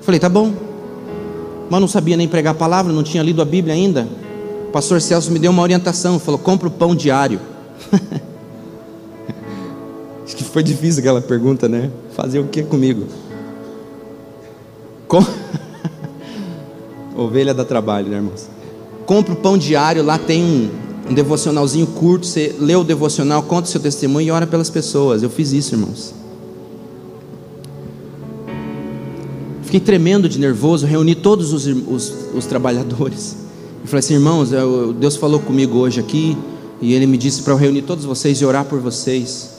[0.00, 0.54] Falei, tá bom.
[1.68, 4.08] Mas não sabia nem pregar a palavra, não tinha lido a Bíblia ainda.
[4.68, 7.38] O pastor Celso me deu uma orientação, falou: compra o pão diário.
[10.24, 11.90] Acho que foi difícil aquela pergunta, né?
[12.14, 13.04] Fazer o que comigo?
[15.06, 15.22] Com...
[17.14, 18.48] Ovelha dá trabalho, né, irmãos?
[19.04, 20.70] Compra o pão diário, lá tem um,
[21.08, 25.22] um devocionalzinho curto, você lê o devocional, conta o seu testemunho e ora pelas pessoas.
[25.22, 26.14] Eu fiz isso, irmãos.
[29.62, 33.36] Fiquei tremendo de nervoso, reuni todos os, os, os trabalhadores.
[33.84, 34.50] E falei assim, irmãos,
[34.98, 36.36] Deus falou comigo hoje aqui,
[36.80, 39.50] e Ele me disse para eu reunir todos vocês e orar por vocês,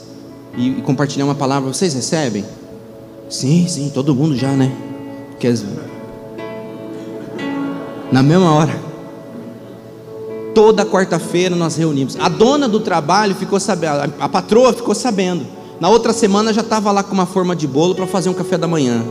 [0.57, 1.71] e, e compartilhar uma palavra.
[1.71, 2.43] Vocês recebem?
[3.29, 4.71] Sim, sim, todo mundo já, né?
[5.39, 5.53] Quer
[8.11, 8.86] Na mesma hora
[10.58, 12.18] toda quarta-feira nós reunimos.
[12.20, 15.45] A dona do trabalho ficou sabendo, a patroa ficou sabendo.
[15.80, 18.58] Na outra semana já estava lá com uma forma de bolo para fazer um café
[18.58, 19.05] da manhã.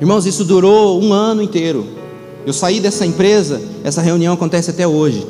[0.00, 1.86] Irmãos, isso durou um ano inteiro.
[2.46, 5.26] Eu saí dessa empresa, essa reunião acontece até hoje.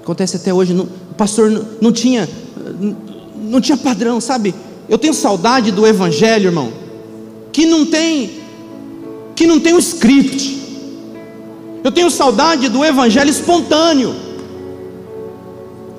[0.00, 0.72] Acontece até hoje.
[0.72, 2.26] o pastor não, tinha,
[3.34, 4.54] não tinha padrão, sabe?
[4.88, 6.72] Eu tenho saudade do evangelho, irmão,
[7.52, 8.30] que não tem,
[9.34, 10.55] que não tem um script.
[11.86, 14.12] Eu tenho saudade do evangelho espontâneo.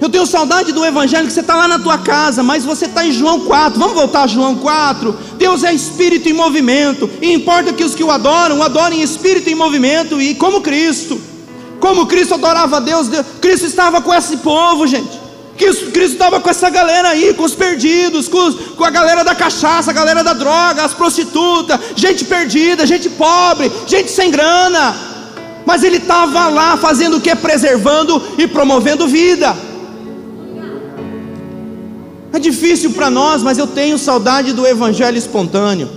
[0.02, 3.06] Eu tenho saudade do evangelho que você está lá na tua casa, mas você está
[3.06, 3.80] em João 4.
[3.80, 5.18] Vamos voltar a João 4.
[5.38, 9.02] Deus é espírito em movimento, e importa que os que o adoram, o adorem em
[9.02, 11.22] espírito em movimento e como Cristo.
[11.80, 15.18] Como Cristo adorava a Deus, Deus Cristo estava com esse povo, gente.
[15.56, 19.90] Cristo, estava com essa galera aí, com os perdidos, com, com a galera da cachaça,
[19.90, 25.07] a galera da droga, as prostitutas, gente perdida, gente pobre, gente sem grana
[25.68, 27.36] mas ele estava lá fazendo o que?
[27.36, 29.54] Preservando e promovendo vida.
[32.32, 35.90] É difícil para nós, mas eu tenho saudade do evangelho espontâneo.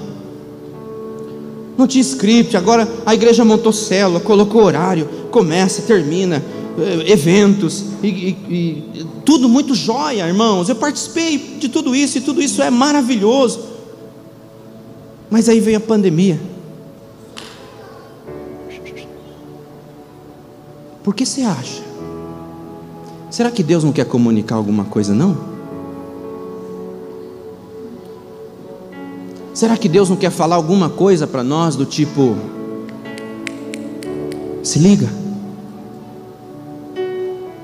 [1.79, 6.43] Não tinha script, agora a igreja montou célula, colocou horário, começa, termina,
[6.77, 10.69] eh, eventos, e, e, e tudo muito jóia, irmãos.
[10.69, 13.61] Eu participei de tudo isso e tudo isso é maravilhoso.
[15.31, 16.50] Mas aí veio a pandemia.
[21.11, 21.83] Por que você acha?
[23.33, 25.37] Será que Deus não quer comunicar alguma coisa, não?
[29.53, 32.37] Será que Deus não quer falar alguma coisa para nós do tipo:
[34.63, 35.09] se liga?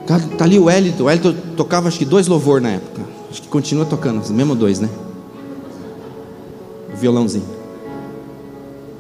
[0.09, 3.43] Tá, tá ali o Elito, o Elito tocava acho que dois louvor na época, acho
[3.43, 4.89] que continua tocando, mesmo dois, né?
[6.93, 7.47] O violãozinho.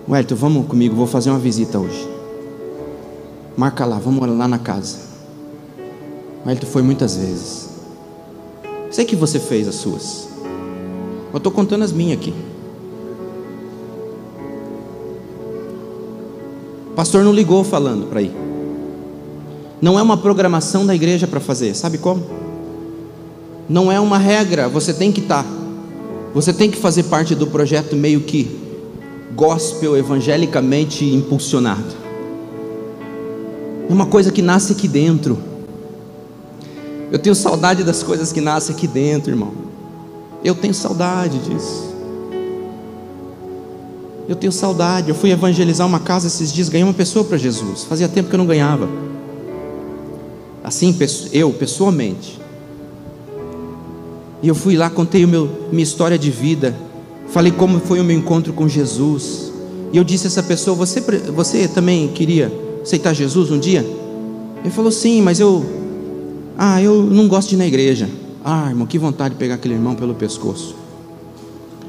[0.09, 2.16] Elito, vamos comigo, vou fazer uma visita hoje.
[3.57, 4.99] Marca lá, vamos lá na casa.
[6.45, 7.71] Mas tu foi muitas vezes.
[8.91, 10.29] Sei que você fez as suas.
[11.33, 12.35] Eu estou contando as minhas aqui.
[16.91, 18.33] O pastor não ligou falando para ir.
[19.81, 22.25] Não é uma programação da igreja para fazer, sabe como?
[23.69, 25.43] Não é uma regra, você tem que estar.
[25.43, 25.51] Tá.
[26.33, 28.59] Você tem que fazer parte do projeto meio que
[29.35, 32.06] gospel evangelicamente impulsionado.
[33.89, 35.39] É uma coisa que nasce aqui dentro.
[37.11, 39.53] Eu tenho saudade das coisas que nascem aqui dentro, irmão.
[40.43, 41.95] Eu tenho saudade disso.
[44.29, 45.09] Eu tenho saudade.
[45.09, 47.85] Eu fui evangelizar uma casa esses dias, ganhei uma pessoa para Jesus.
[47.85, 48.89] Fazia tempo que eu não ganhava.
[50.65, 50.97] Assim,
[51.33, 52.41] eu pessoalmente.
[54.43, 56.77] E eu fui lá, contei o meu, minha história de vida.
[57.29, 59.53] Falei como foi o meu encontro com Jesus.
[59.93, 61.01] E eu disse a essa pessoa: Você,
[61.33, 63.85] você também queria aceitar Jesus um dia?
[64.61, 65.65] Ele falou: Sim, mas eu.
[66.57, 68.09] Ah, eu não gosto de ir na igreja.
[68.45, 70.75] Ah, irmão, que vontade de pegar aquele irmão pelo pescoço.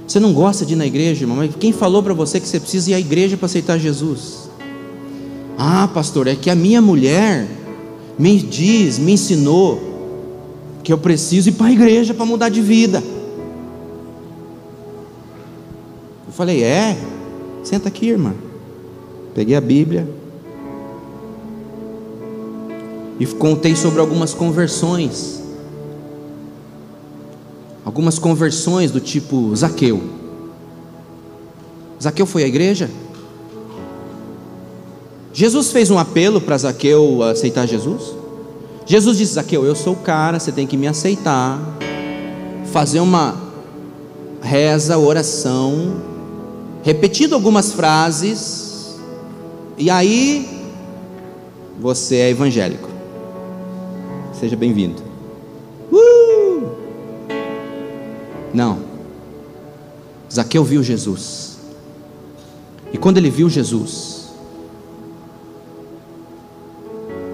[0.07, 1.37] Você não gosta de ir na igreja, irmão?
[1.37, 4.49] Mas quem falou para você que você precisa ir à igreja para aceitar Jesus?
[5.57, 7.47] Ah, pastor, é que a minha mulher
[8.17, 9.79] me diz, me ensinou
[10.83, 13.03] que eu preciso ir para a igreja para mudar de vida.
[16.25, 16.97] Eu falei: É,
[17.63, 18.33] senta aqui, irmã.
[19.35, 20.09] Peguei a Bíblia,
[23.19, 25.41] e contei sobre algumas conversões.
[27.83, 30.01] Algumas conversões do tipo Zaqueu.
[32.01, 32.89] Zaqueu foi à igreja?
[35.33, 38.13] Jesus fez um apelo para Zaqueu aceitar Jesus?
[38.85, 41.59] Jesus disse: Zaqueu, eu sou o cara, você tem que me aceitar.
[42.71, 43.35] Fazer uma
[44.41, 46.01] reza, oração,
[46.83, 48.97] repetindo algumas frases,
[49.77, 50.63] e aí
[51.79, 52.86] você é evangélico.
[54.39, 55.01] Seja bem-vindo.
[55.91, 56.69] Uh!
[58.53, 58.79] Não.
[60.31, 61.57] Zaqueu viu Jesus.
[62.93, 64.27] E quando ele viu Jesus,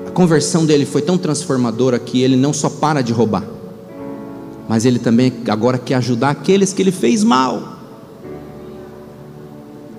[0.07, 3.43] a conversão dele foi tão transformadora que ele não só para de roubar,
[4.69, 7.79] mas ele também agora quer ajudar aqueles que ele fez mal.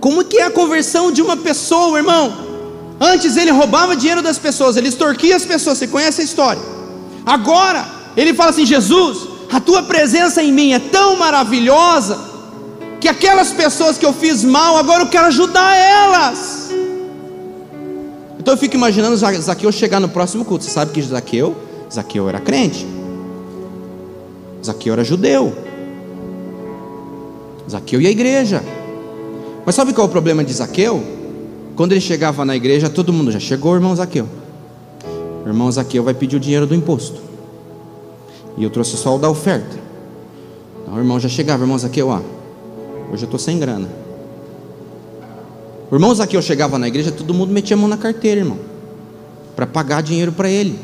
[0.01, 2.33] Como que é a conversão de uma pessoa, irmão?
[2.99, 6.74] Antes ele roubava dinheiro das pessoas, ele extorquia as pessoas, você conhece a história.
[7.25, 7.87] Agora,
[8.17, 12.19] ele fala assim: Jesus, a tua presença em mim é tão maravilhosa,
[13.01, 16.71] que aquelas pessoas que eu fiz mal, agora eu quero ajudar elas.
[18.39, 20.65] Então eu fico imaginando Zaqueu chegar no próximo culto.
[20.65, 21.57] Você sabe que Zaqueu,
[21.93, 22.87] Zaqueu era crente.
[24.63, 25.57] Zaqueu era judeu.
[27.71, 28.63] Zaqueu ia à igreja.
[29.65, 31.03] Mas sabe qual é o problema de Zaqueu?
[31.75, 34.29] Quando ele chegava na igreja, todo mundo já chegou, irmão Zaqueu.
[35.45, 37.21] O irmão Zaqueu vai pedir o dinheiro do imposto.
[38.57, 39.77] E eu trouxe só o da oferta.
[40.83, 42.21] Então, o irmão já chegava, irmão Zaqueu, ó,
[43.13, 43.89] hoje eu estou sem grana.
[45.91, 48.59] O irmão Zaqueu chegava na igreja, todo mundo metia a mão na carteira, irmão,
[49.55, 50.79] para pagar dinheiro para ele.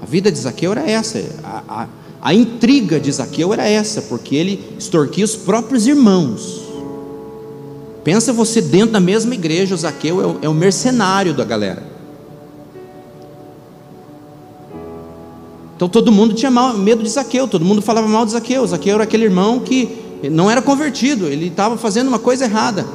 [0.00, 1.88] A vida de Zaqueu era essa, a, a,
[2.20, 6.62] a intriga de Zaqueu era essa, porque ele extorquia os próprios irmãos.
[8.04, 11.93] Pensa você dentro da mesma igreja, o Zaqueu é o, é o mercenário da galera.
[15.76, 18.66] Então todo mundo tinha mal, medo de Zaqueu, todo mundo falava mal de Zaqueu.
[18.66, 19.88] Zaqueu era aquele irmão que
[20.30, 22.86] não era convertido, ele estava fazendo uma coisa errada.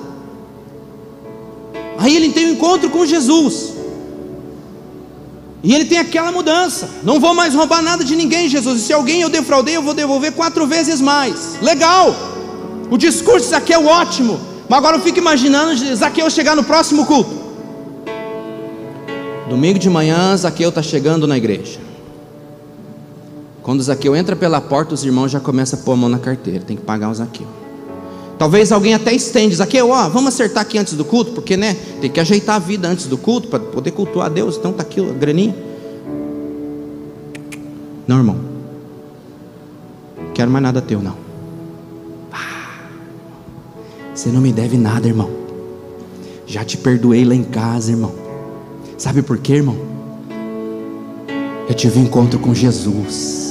[1.98, 3.74] Aí ele tem um encontro com Jesus.
[5.62, 6.90] E ele tem aquela mudança.
[7.04, 8.82] Não vou mais roubar nada de ninguém, Jesus.
[8.82, 11.58] E se alguém eu defraudei, eu vou devolver quatro vezes mais.
[11.62, 12.16] Legal.
[12.90, 14.40] O discurso de Zaqueu ótimo.
[14.70, 17.38] Mas agora eu fico imaginando Zaqueu chegar no próximo culto.
[19.50, 21.89] Domingo de manhã, Zaqueu está chegando na igreja.
[23.61, 26.19] Quando o Zaqueu entra pela porta, os irmãos já começam a pôr a mão na
[26.19, 27.48] carteira, tem que pagar o Zaqueu.
[28.38, 32.10] Talvez alguém até estende, Zaqueu, ó, vamos acertar aqui antes do culto, porque né, tem
[32.10, 35.02] que ajeitar a vida antes do culto para poder cultuar a Deus, então tá aqui
[35.02, 35.53] a graninha.
[38.07, 38.38] Não, irmão.
[40.34, 41.18] Quero mais nada teu, não.
[42.31, 42.88] Ah,
[44.15, 45.30] você não me deve nada, irmão.
[46.48, 48.15] Já te perdoei lá em casa, irmão.
[48.98, 49.77] Sabe por quê, irmão?
[51.68, 53.49] Eu tive um encontro com Jesus.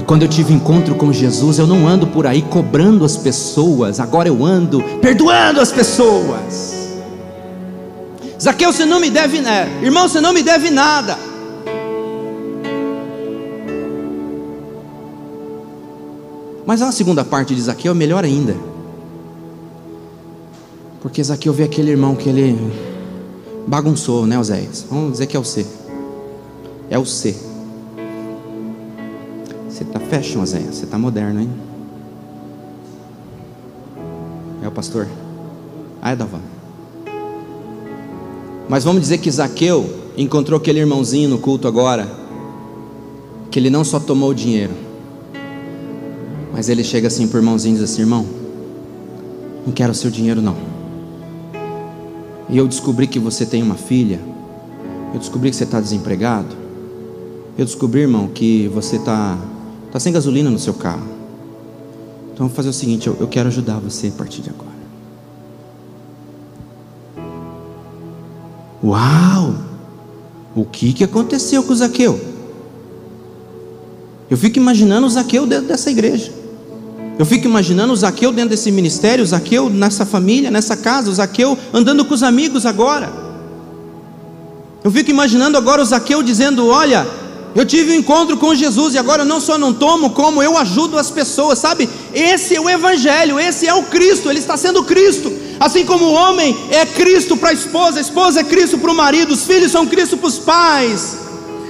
[0.00, 4.00] E quando eu tive encontro com Jesus, eu não ando por aí cobrando as pessoas,
[4.00, 6.96] agora eu ando perdoando as pessoas.
[8.40, 9.68] Zaqueu, você não me deve, né?
[9.82, 11.18] irmão, você não me deve nada.
[16.64, 18.56] Mas a segunda parte de Zaqueu é melhor ainda.
[21.02, 22.58] Porque Zaqueu vê aquele irmão que ele
[23.66, 24.82] bagunçou, né, Oséias?
[24.88, 25.66] Vamos dizer que é o C.
[26.88, 27.49] É o C.
[29.80, 30.58] Você está fashion, Zé.
[30.58, 31.48] Você está moderno, hein?
[34.62, 35.08] É o pastor?
[36.02, 36.42] Ah, é Davan.
[38.68, 39.88] Mas vamos dizer que Zaqueu
[40.18, 42.06] encontrou aquele irmãozinho no culto agora,
[43.50, 44.74] que ele não só tomou o dinheiro,
[46.52, 48.26] mas ele chega assim o irmãozinho e diz assim: irmão,
[49.66, 50.56] não quero o seu dinheiro não.
[52.50, 54.20] E eu descobri que você tem uma filha,
[55.14, 56.54] eu descobri que você está desempregado,
[57.56, 59.38] eu descobri, irmão, que você está
[59.90, 61.02] Está sem gasolina no seu carro.
[62.26, 64.70] Então vamos fazer o seguinte: eu, eu quero ajudar você a partir de agora.
[68.84, 69.56] Uau!
[70.54, 72.20] O que, que aconteceu com o Zaqueu?
[74.30, 76.32] Eu fico imaginando o Zaqueu dentro dessa igreja.
[77.18, 81.12] Eu fico imaginando o Zaqueu dentro desse ministério, o Zaqueu nessa família, nessa casa, o
[81.12, 83.12] Zaqueu andando com os amigos agora.
[84.84, 87.06] Eu fico imaginando agora o Zaqueu dizendo: Olha,
[87.54, 90.56] eu tive um encontro com Jesus e agora eu não só não tomo, como eu
[90.56, 91.88] ajudo as pessoas, sabe?
[92.14, 95.32] Esse é o Evangelho, esse é o Cristo, ele está sendo Cristo.
[95.58, 98.94] Assim como o homem é Cristo para a esposa, a esposa é Cristo para o
[98.94, 101.18] marido, os filhos são Cristo para os pais.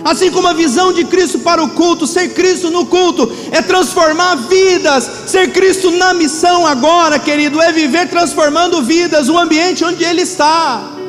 [0.05, 4.35] Assim como a visão de Cristo para o culto, ser Cristo no culto é transformar
[4.35, 10.23] vidas, ser Cristo na missão agora, querido, é viver transformando vidas, o ambiente onde Ele
[10.23, 11.00] está.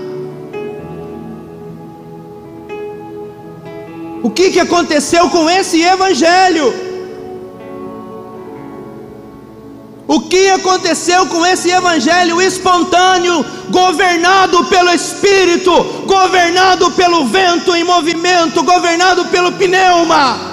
[4.24, 6.92] O que, que aconteceu com esse evangelho?
[10.08, 15.72] O que aconteceu com esse evangelho espontâneo, governado pelo Espírito,
[16.06, 20.51] governado pelo vento em movimento, governado pelo pneuma?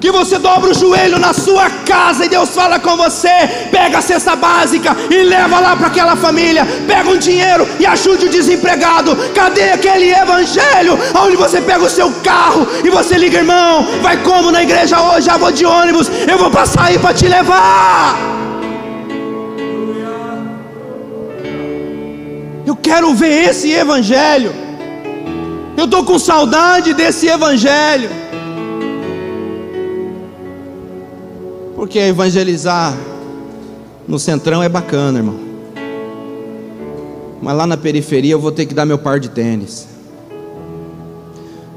[0.00, 3.28] Que você dobra o joelho na sua casa e Deus fala com você,
[3.70, 8.26] pega a cesta básica e leva lá para aquela família, pega um dinheiro e ajude
[8.26, 9.16] o desempregado.
[9.34, 14.50] Cadê aquele evangelho onde você pega o seu carro e você liga, irmão, vai como
[14.50, 15.26] na igreja hoje?
[15.26, 18.16] Já vou de ônibus, eu vou passar aí para te levar.
[22.66, 24.52] Eu quero ver esse evangelho.
[25.76, 28.25] Eu estou com saudade desse evangelho.
[31.76, 32.96] Porque evangelizar
[34.08, 35.38] no centrão é bacana, irmão.
[37.42, 39.86] Mas lá na periferia eu vou ter que dar meu par de tênis.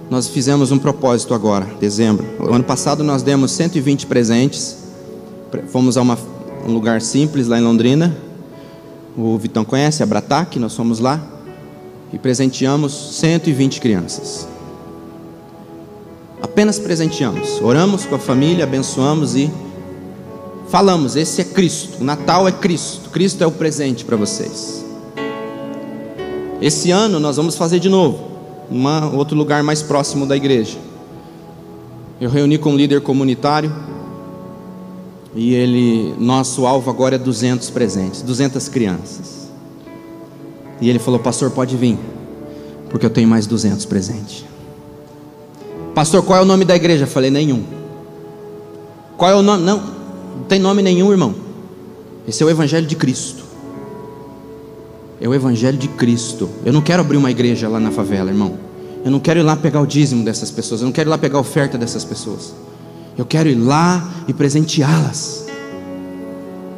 [0.10, 2.26] Nós fizemos um propósito agora, dezembro.
[2.40, 4.78] O ano passado nós demos 120 presentes.
[5.68, 6.18] Fomos a uma,
[6.66, 8.18] um lugar simples lá em Londrina.
[9.18, 11.22] O Vitão conhece, a Bratac, nós fomos lá.
[12.14, 14.48] E presenteamos 120 crianças.
[16.42, 17.62] Apenas presenteamos.
[17.62, 19.52] Oramos com a família, abençoamos e
[20.70, 24.86] falamos: esse é Cristo, o Natal é Cristo, Cristo é o presente para vocês.
[26.62, 28.20] Esse ano nós vamos fazer de novo,
[28.70, 28.86] em
[29.16, 30.78] outro lugar mais próximo da igreja.
[32.20, 33.74] Eu reuni com um líder comunitário
[35.34, 39.50] e ele, nosso alvo agora é 200 presentes, 200 crianças.
[40.82, 41.98] E ele falou: Pastor, pode vir,
[42.90, 44.46] porque eu tenho mais 200 presentes.
[45.96, 47.04] Pastor, qual é o nome da igreja?
[47.04, 47.64] Eu falei: Nenhum.
[49.18, 49.64] Qual é o nome?
[49.64, 49.99] Não,
[50.40, 51.36] não tem nome nenhum, irmão.
[52.26, 53.44] Esse é o Evangelho de Cristo.
[55.20, 56.50] É o Evangelho de Cristo.
[56.66, 58.58] Eu não quero abrir uma igreja lá na favela, irmão.
[59.04, 60.80] Eu não quero ir lá pegar o dízimo dessas pessoas.
[60.80, 62.54] Eu não quero ir lá pegar a oferta dessas pessoas.
[63.18, 65.46] Eu quero ir lá e presenteá-las.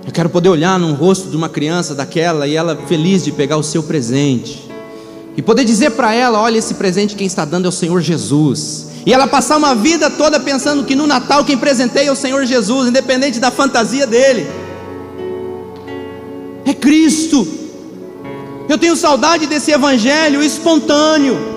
[0.08, 3.58] Eu quero poder olhar no rosto de uma criança daquela e ela feliz de pegar
[3.58, 4.68] o seu presente.
[5.38, 8.88] E poder dizer para ela: olha, esse presente quem está dando é o Senhor Jesus.
[9.06, 12.46] E ela passar uma vida toda pensando que no Natal quem presenteia é o Senhor
[12.46, 14.48] Jesus, independente da fantasia dele.
[16.66, 17.48] É Cristo.
[18.70, 21.52] Eu tenho saudade desse evangelho espontâneo.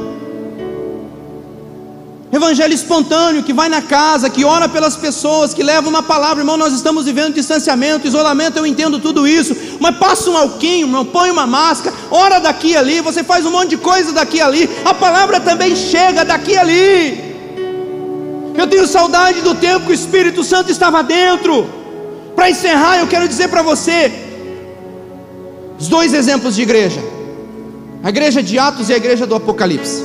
[2.33, 6.57] Evangelho espontâneo que vai na casa, que ora pelas pessoas, que leva uma palavra, irmão.
[6.57, 11.31] Nós estamos vivendo distanciamento, isolamento, eu entendo tudo isso, mas passa um alquinho, irmão, põe
[11.31, 14.69] uma máscara, ora daqui e ali, você faz um monte de coisa daqui e ali,
[14.85, 17.34] a palavra também chega daqui e ali.
[18.57, 21.67] Eu tenho saudade do tempo que o Espírito Santo estava dentro.
[22.37, 24.13] Para encerrar, eu quero dizer para você
[25.79, 27.01] os dois exemplos de igreja:
[28.03, 30.03] a igreja de Atos e a igreja do Apocalipse.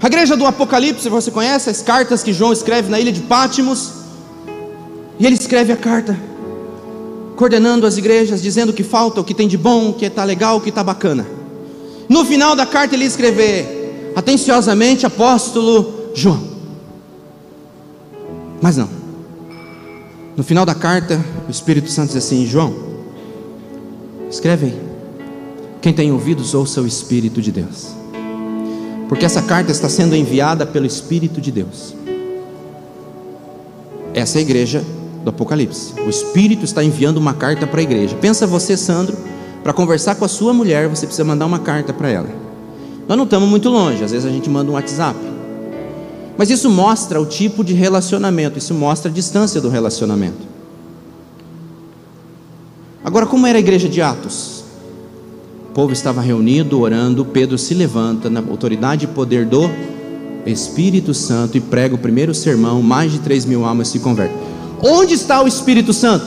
[0.00, 3.94] A igreja do Apocalipse, você conhece as cartas que João escreve na ilha de Pátimos?
[5.18, 6.16] E ele escreve a carta,
[7.34, 10.22] coordenando as igrejas, dizendo o que falta, o que tem de bom, o que está
[10.22, 11.26] legal, o que está bacana.
[12.08, 16.47] No final da carta ele escrever, atenciosamente, apóstolo João.
[18.60, 18.88] Mas não.
[20.36, 22.74] No final da carta, o Espírito Santo diz assim: João,
[24.30, 24.80] escreve aí.
[25.80, 27.88] Quem tem ouvidos, ouça o Espírito de Deus.
[29.08, 31.94] Porque essa carta está sendo enviada pelo Espírito de Deus.
[34.12, 34.84] Essa é a igreja
[35.24, 35.94] do Apocalipse.
[36.04, 38.16] O Espírito está enviando uma carta para a igreja.
[38.16, 39.16] Pensa você, Sandro,
[39.62, 42.28] para conversar com a sua mulher, você precisa mandar uma carta para ela.
[43.06, 45.18] Nós não estamos muito longe, às vezes a gente manda um WhatsApp.
[46.38, 50.46] Mas isso mostra o tipo de relacionamento, isso mostra a distância do relacionamento.
[53.04, 54.62] Agora, como era a igreja de Atos?
[55.68, 57.24] O povo estava reunido, orando.
[57.24, 59.68] Pedro se levanta na autoridade e poder do
[60.46, 62.80] Espírito Santo e prega o primeiro sermão.
[62.82, 64.36] Mais de 3 mil almas se convertem.
[64.80, 66.26] Onde está o Espírito Santo?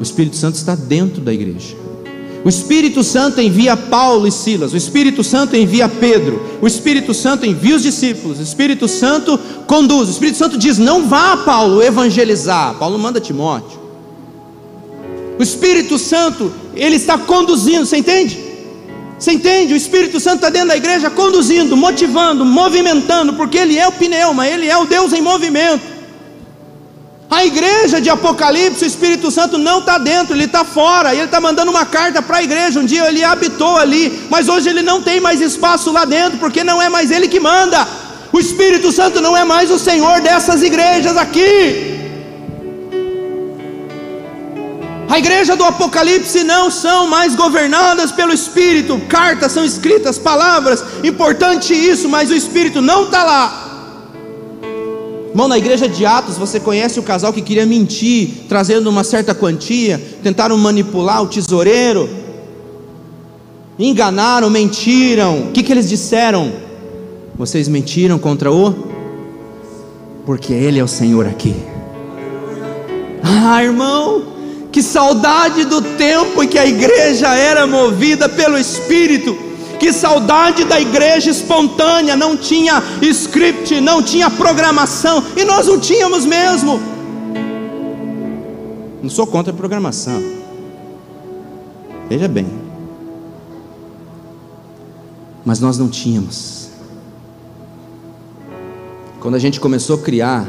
[0.00, 1.79] O Espírito Santo está dentro da igreja.
[2.44, 7.44] O Espírito Santo envia Paulo e Silas, o Espírito Santo envia Pedro, o Espírito Santo
[7.44, 12.74] envia os discípulos, o Espírito Santo conduz, o Espírito Santo diz: não vá, Paulo, evangelizar.
[12.76, 13.78] Paulo manda Timóteo.
[15.38, 18.38] O Espírito Santo, ele está conduzindo, você entende?
[19.18, 19.74] Você entende?
[19.74, 24.48] O Espírito Santo está dentro da igreja conduzindo, motivando, movimentando, porque ele é o pneuma,
[24.48, 25.82] ele é o Deus em movimento.
[27.30, 31.26] A igreja de Apocalipse, o Espírito Santo não está dentro, ele está fora, e ele
[31.26, 32.80] está mandando uma carta para a igreja.
[32.80, 36.64] Um dia ele habitou ali, mas hoje ele não tem mais espaço lá dentro, porque
[36.64, 37.86] não é mais ele que manda.
[38.32, 41.98] O Espírito Santo não é mais o Senhor dessas igrejas aqui.
[45.08, 51.74] A igreja do Apocalipse não são mais governadas pelo Espírito, cartas são escritas, palavras, importante
[51.74, 53.69] isso, mas o Espírito não está lá.
[55.30, 59.34] Irmão, na igreja de Atos, você conhece o casal que queria mentir, trazendo uma certa
[59.34, 62.08] quantia, tentaram manipular o tesoureiro,
[63.78, 65.48] enganaram, mentiram.
[65.48, 66.52] O que, que eles disseram?
[67.36, 68.90] Vocês mentiram contra o
[70.30, 71.54] porque Ele é o Senhor aqui.
[73.22, 74.22] Ah, irmão,
[74.70, 79.36] que saudade do tempo em que a igreja era movida pelo Espírito.
[79.80, 86.26] Que saudade da igreja espontânea, não tinha script, não tinha programação, e nós não tínhamos
[86.26, 86.78] mesmo.
[89.02, 90.22] Não sou contra a programação.
[92.10, 92.46] Veja bem.
[95.44, 96.68] Mas nós não tínhamos.
[99.18, 100.46] Quando a gente começou a criar,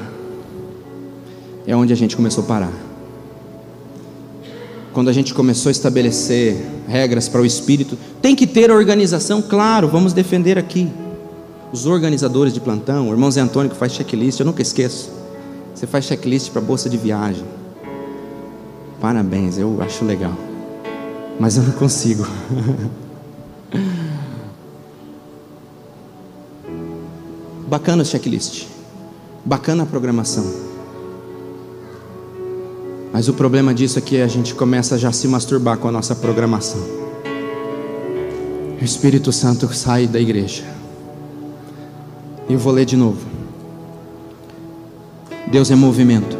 [1.65, 2.90] é onde a gente começou a parar.
[4.93, 6.57] Quando a gente começou a estabelecer
[6.88, 10.91] regras para o espírito, tem que ter organização, claro, vamos defender aqui.
[11.72, 15.09] Os organizadores de plantão, o irmão Zé Antônio que faz checklist, eu nunca esqueço.
[15.73, 17.45] Você faz checklist para bolsa de viagem.
[18.99, 20.34] Parabéns, eu acho legal.
[21.39, 22.27] Mas eu não consigo.
[27.68, 28.65] Bacana o checklist.
[29.45, 30.70] Bacana a programação.
[33.13, 35.91] Mas o problema disso é que a gente começa já a se masturbar com a
[35.91, 36.81] nossa programação.
[38.81, 40.63] O Espírito Santo sai da igreja.
[42.47, 43.19] E eu vou ler de novo.
[45.51, 46.38] Deus é movimento.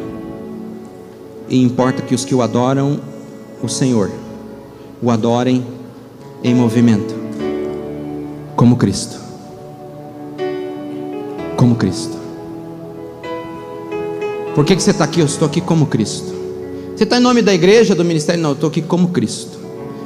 [1.50, 3.00] E importa que os que o adoram,
[3.62, 4.10] o Senhor,
[5.02, 5.66] o adorem
[6.44, 7.14] em movimento.
[8.56, 9.20] Como Cristo.
[11.58, 12.18] Como Cristo.
[14.56, 15.20] Por que, que você está aqui?
[15.20, 16.41] Eu estou aqui como Cristo.
[17.02, 18.40] Você está em nome da igreja, do ministério?
[18.40, 19.58] Não, eu estou aqui como Cristo.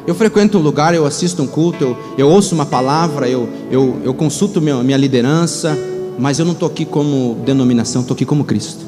[0.08, 4.00] Eu frequento um lugar, eu assisto um culto, eu, eu ouço uma palavra, eu, eu,
[4.06, 5.78] eu consulto minha, minha liderança,
[6.18, 8.86] mas eu não estou aqui como denominação, estou aqui como Cristo.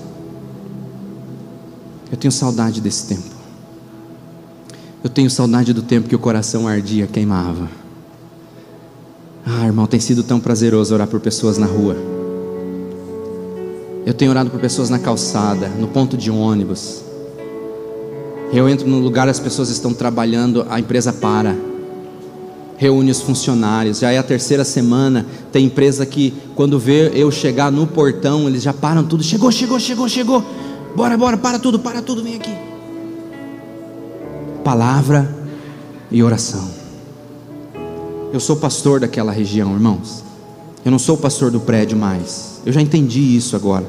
[2.09, 3.29] Eu tenho saudade desse tempo.
[5.03, 7.69] Eu tenho saudade do tempo que o coração ardia, queimava.
[9.45, 11.97] Ah, irmão, tem sido tão prazeroso orar por pessoas na rua.
[14.05, 17.05] Eu tenho orado por pessoas na calçada, no ponto de ônibus.
[18.51, 21.55] Eu entro no lugar, as pessoas estão trabalhando, a empresa para.
[22.77, 25.25] Reúne os funcionários, já é a terceira semana.
[25.51, 29.23] Tem empresa que, quando vê eu chegar no portão, eles já param tudo.
[29.23, 30.43] Chegou, chegou, chegou, chegou.
[30.95, 32.55] Bora, bora, para tudo, para tudo, vem aqui.
[34.63, 35.35] Palavra
[36.09, 36.69] e oração.
[38.31, 40.23] Eu sou pastor daquela região, irmãos.
[40.85, 42.61] Eu não sou pastor do prédio mais.
[42.65, 43.85] Eu já entendi isso agora.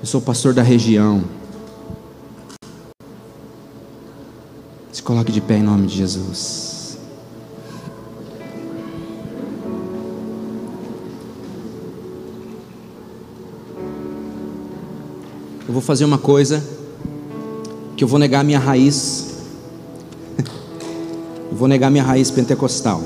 [0.00, 1.22] Eu sou pastor da região.
[5.08, 6.98] Coloque de pé em nome de Jesus.
[15.66, 16.62] Eu vou fazer uma coisa
[17.96, 19.36] que eu vou negar minha raiz.
[21.50, 23.02] eu vou negar minha raiz pentecostal.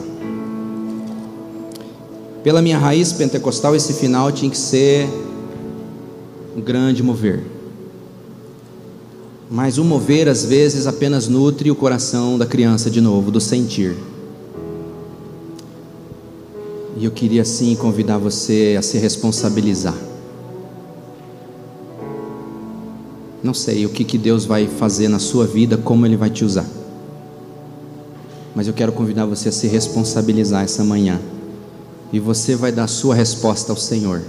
[2.42, 5.08] Pela minha raiz pentecostal, esse final tinha que ser
[6.56, 7.51] um grande mover.
[9.52, 13.94] Mas o mover às vezes apenas nutre o coração da criança de novo, do sentir.
[16.96, 19.94] E eu queria sim convidar você a se responsabilizar.
[23.42, 26.46] Não sei o que, que Deus vai fazer na sua vida, como Ele vai te
[26.46, 26.66] usar.
[28.54, 31.20] Mas eu quero convidar você a se responsabilizar essa manhã.
[32.10, 34.22] E você vai dar sua resposta ao Senhor.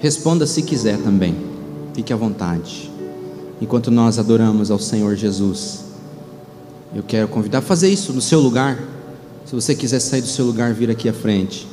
[0.00, 1.36] Responda se quiser também.
[1.94, 2.89] Fique à vontade
[3.60, 5.84] enquanto nós adoramos ao Senhor Jesus.
[6.94, 8.82] Eu quero convidar a fazer isso no seu lugar.
[9.44, 11.68] Se você quiser sair do seu lugar, vir aqui à frente.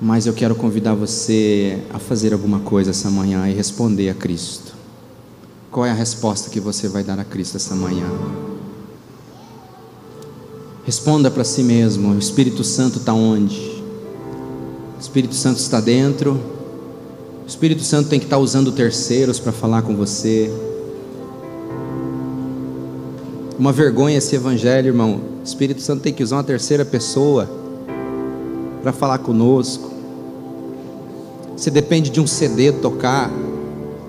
[0.00, 4.74] Mas eu quero convidar você a fazer alguma coisa essa manhã e responder a Cristo.
[5.70, 8.06] Qual é a resposta que você vai dar a Cristo essa manhã?
[10.84, 13.82] Responda para si mesmo: o Espírito Santo está onde?
[14.96, 16.57] O Espírito Santo está dentro
[17.48, 20.52] o Espírito Santo tem que estar usando terceiros para falar com você.
[23.58, 25.18] Uma vergonha esse evangelho, irmão.
[25.40, 27.48] O Espírito Santo tem que usar uma terceira pessoa
[28.82, 29.90] para falar conosco.
[31.56, 33.30] Você depende de um CD tocar,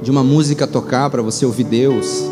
[0.01, 2.25] de uma música tocar para você ouvir Deus.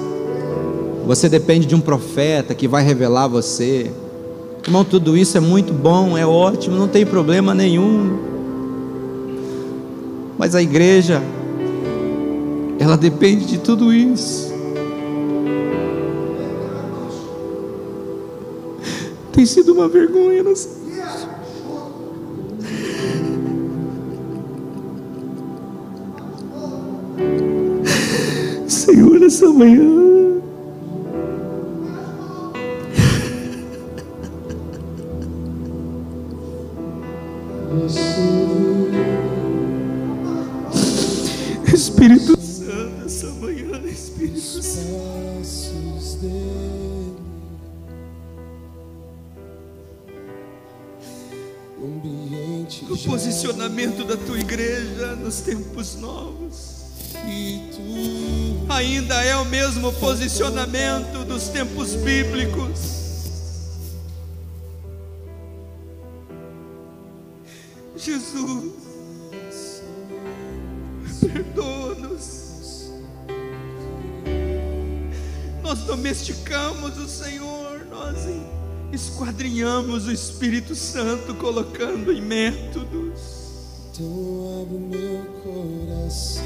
[1.06, 3.90] Você depende de um profeta que vai revelar você.
[4.66, 8.37] Irmão, tudo isso é muito bom, é ótimo, não tem problema nenhum.
[10.38, 11.22] Mas a igreja,
[12.80, 14.54] ela depende de tudo isso.
[19.32, 20.78] Tem sido uma vergonha, não sei.
[28.68, 30.07] Senhor, essa manhã.
[53.38, 56.82] Posicionamento da tua igreja nos tempos novos.
[58.68, 62.80] Ainda é o mesmo posicionamento dos tempos bíblicos.
[67.96, 69.84] Jesus,
[71.22, 72.92] perdoa-nos.
[75.62, 78.18] Nós domesticamos o Senhor, nós
[78.92, 83.20] esquadrinhamos o Espírito Santo, colocando em métodos.
[83.94, 86.44] abre meu coração.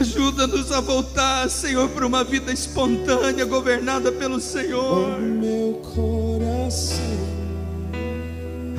[0.00, 5.20] Ajuda-nos a voltar, Senhor, para uma vida espontânea, governada pelo Senhor.
[5.20, 7.22] Meu coração.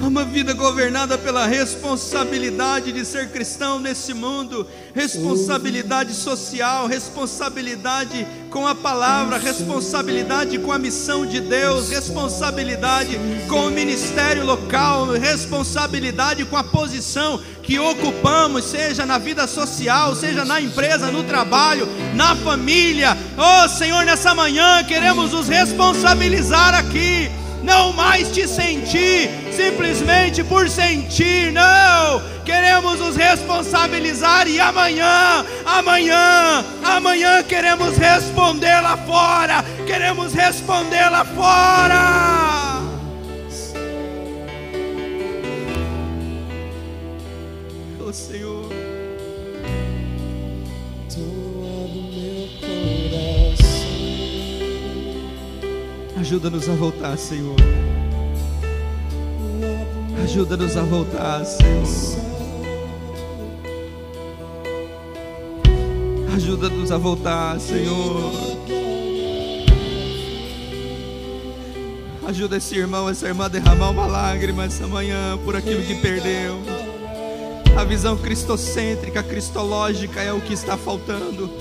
[0.02, 8.76] Uma vida governada pela responsabilidade de ser cristão nesse mundo, responsabilidade social, responsabilidade com a
[8.76, 13.20] palavra, responsabilidade com a missão de Deus, responsabilidade
[13.50, 20.46] com o ministério local, responsabilidade com a posição que ocupamos, seja na vida social, seja
[20.46, 23.18] na empresa, no trabalho, na família.
[23.36, 27.32] Oh Senhor, nessa manhã queremos nos responsabilizar aqui
[27.64, 32.22] não mais te sentir simplesmente por sentir, não.
[32.44, 42.44] Queremos nos responsabilizar e amanhã, amanhã, amanhã queremos responder lá fora, queremos responder lá fora.
[48.14, 48.63] Senhor,
[56.24, 57.58] ajuda-nos a voltar, Senhor.
[60.24, 61.84] Ajuda-nos a voltar, Senhor.
[66.34, 68.32] Ajuda-nos a voltar, Senhor.
[72.26, 76.58] Ajuda esse irmão, essa irmã a derramar uma lágrima essa manhã por aquilo que perdeu.
[77.78, 81.52] A visão cristocêntrica, cristológica é o que está faltando.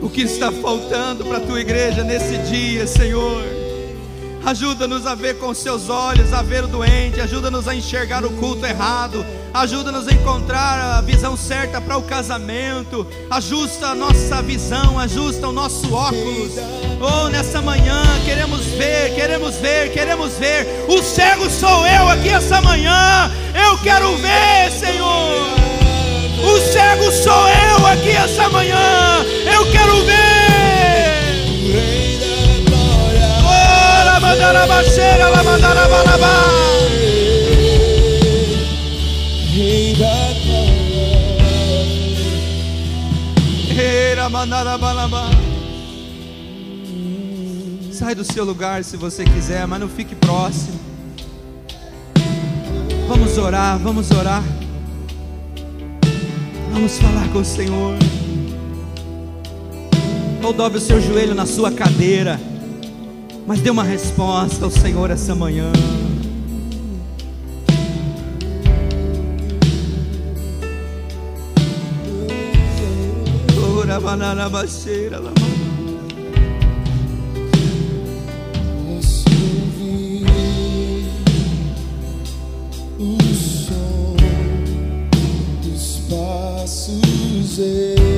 [0.00, 3.42] O que está faltando para a tua igreja nesse dia, Senhor?
[4.46, 8.64] Ajuda-nos a ver com seus olhos, a ver o doente, ajuda-nos a enxergar o culto
[8.64, 15.48] errado, ajuda-nos a encontrar a visão certa para o casamento, ajusta a nossa visão, ajusta
[15.48, 16.52] o nosso óculos.
[17.00, 20.86] Oh, nessa manhã queremos ver, queremos ver, queremos ver.
[20.88, 23.32] O cego sou eu aqui essa manhã.
[23.52, 25.65] Eu quero ver, Senhor.
[26.42, 29.24] O cego sou eu aqui essa manhã.
[29.52, 30.16] Eu quero ver.
[34.04, 35.46] La mandara baixeira, la.
[47.92, 50.78] Sai do seu lugar se você quiser, mas não fique próximo.
[53.08, 54.44] Vamos orar, vamos orar.
[56.76, 57.94] Vamos falar com o Senhor.
[60.42, 62.38] Ou dobre o seu joelho na sua cadeira.
[63.46, 65.72] Mas dê uma resposta ao Senhor essa manhã.
[73.80, 74.46] Ora, banana,
[87.56, 88.15] passos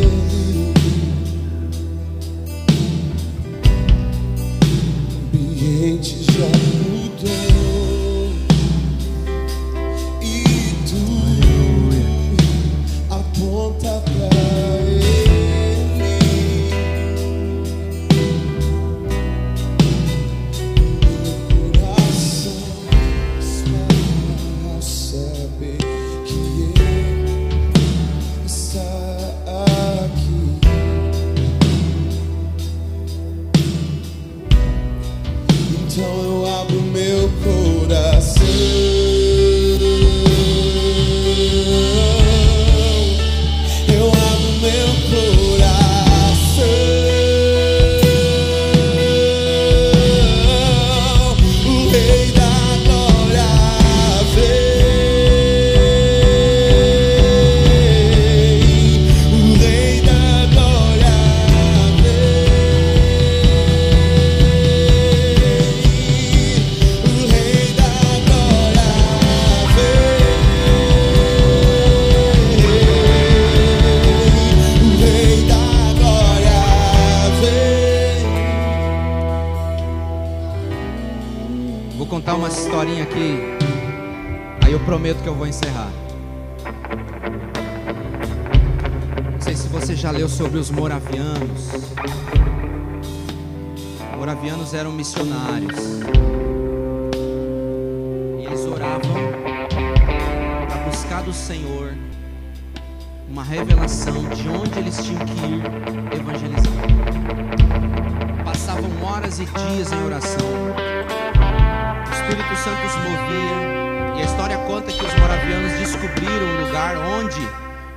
[112.64, 114.18] Santo os movia.
[114.18, 117.40] E a história conta que os moravianos descobriram um lugar onde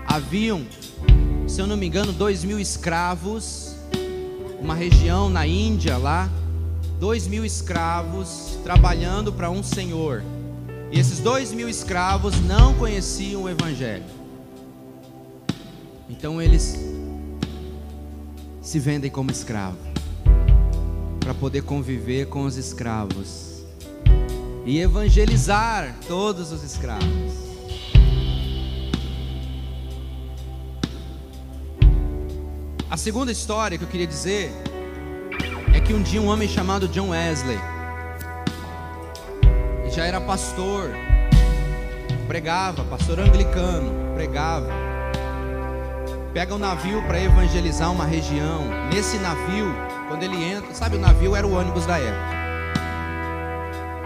[0.06, 0.68] haviam,
[1.48, 3.76] se eu não me engano, dois mil escravos.
[4.60, 6.30] Uma região na Índia lá.
[7.00, 10.24] Dois mil escravos trabalhando para um senhor.
[10.92, 14.06] E esses dois mil escravos não conheciam o Evangelho.
[16.08, 16.78] Então eles
[18.62, 19.80] se vendem como escravo
[21.20, 23.51] para poder conviver com os escravos
[24.66, 27.42] e evangelizar todos os escravos.
[32.90, 34.52] A segunda história que eu queria dizer
[35.74, 37.58] é que um dia um homem chamado John Wesley,
[39.90, 40.92] já era pastor,
[42.28, 44.92] pregava, pastor anglicano, pregava
[46.34, 48.64] pega um navio para evangelizar uma região.
[48.94, 49.74] Nesse navio,
[50.08, 52.41] quando ele entra, sabe, o navio era o ônibus da época.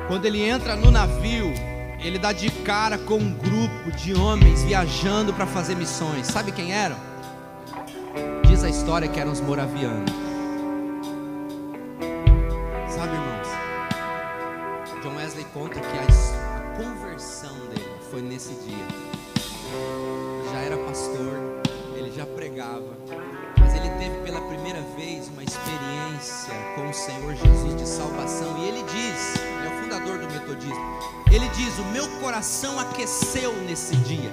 [0.07, 1.52] Quando ele entra no navio,
[1.99, 6.27] ele dá de cara com um grupo de homens viajando para fazer missões.
[6.27, 6.95] Sabe quem eram?
[8.48, 10.11] Diz a história que eram os moravianos.
[12.88, 13.48] Sabe, irmãos?
[15.02, 16.06] John Wesley conta que a
[16.77, 18.88] conversão dele foi nesse dia.
[20.52, 21.64] Já era pastor,
[21.98, 22.95] ele já pregava,
[23.60, 28.56] mas ele teve pela primeira vez uma experiência com o Senhor Jesus de salvação.
[28.60, 29.55] E ele diz,
[29.95, 30.99] fundador do metodismo.
[31.31, 34.31] Ele diz: "O meu coração aqueceu nesse dia".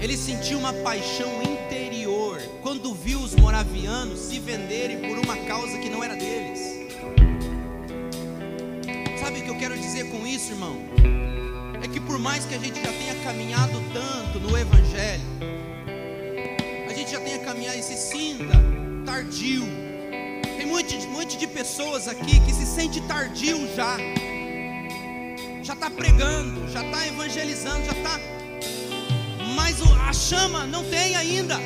[0.00, 5.88] Ele sentiu uma paixão interior quando viu os moravianos se venderem por uma causa que
[5.88, 6.60] não era deles.
[9.20, 10.76] Sabe o que eu quero dizer com isso, irmão?
[11.82, 15.22] É que por mais que a gente já tenha caminhado tanto no evangelho,
[16.88, 18.54] a gente já tenha caminhado e se sinta
[19.04, 19.64] tardio.
[20.56, 23.96] Tem muito, muito de pessoas aqui que se sente tardio já.
[25.68, 28.18] Já está pregando, já está evangelizando, já está.
[29.54, 31.58] Mas a chama não tem ainda.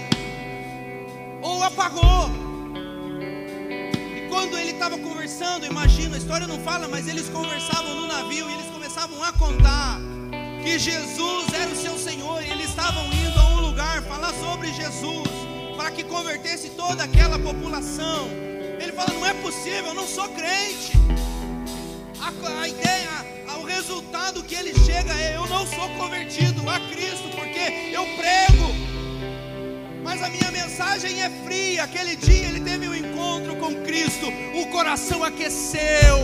[1.40, 2.28] Ou apagou.
[4.16, 8.50] E quando ele estava conversando, imagina, a história não fala, mas eles conversavam no navio
[8.50, 10.00] e eles começavam a contar
[10.64, 14.72] que Jesus era o seu Senhor e eles estavam indo a um lugar falar sobre
[14.72, 15.28] Jesus
[15.76, 18.26] para que convertesse toda aquela população.
[18.80, 20.90] Ele fala: não é possível, eu não sou crente.
[22.22, 23.10] A, a ideia,
[23.60, 28.72] o resultado que ele chega é: eu não sou convertido a Cristo porque eu prego.
[30.04, 31.82] Mas a minha mensagem é fria.
[31.82, 36.18] Aquele dia ele teve um encontro com Cristo, o coração aqueceu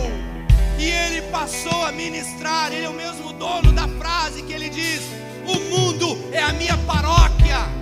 [0.79, 2.71] e ele passou a ministrar.
[2.71, 5.01] Ele é o mesmo dono da frase que ele diz:
[5.45, 7.79] O mundo é a minha paróquia.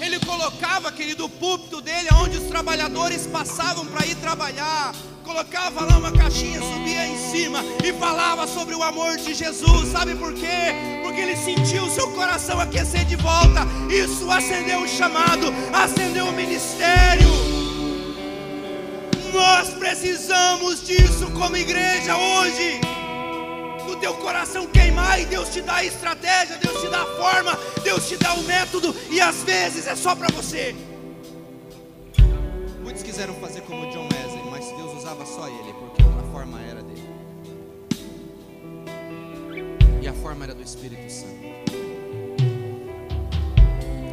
[0.00, 4.94] Ele colocava, querido, o púlpito dele, onde os trabalhadores passavam para ir trabalhar.
[5.22, 6.59] Colocava lá uma caixinha,
[7.84, 9.88] e falava sobre o amor de Jesus.
[9.90, 10.74] Sabe por quê?
[11.02, 13.66] Porque ele sentiu o seu coração aquecer de volta.
[13.88, 17.28] Isso acendeu o chamado, acendeu o ministério.
[19.32, 22.80] Nós precisamos disso como igreja hoje.
[23.86, 27.58] Do teu coração queimar e Deus te dá a estratégia, Deus te dá a forma,
[27.82, 30.74] Deus te dá o método e às vezes é só para você.
[32.82, 35.69] Muitos quiseram fazer como John Wesley, mas Deus usava só ele,
[40.02, 41.34] E a forma era do Espírito Santo.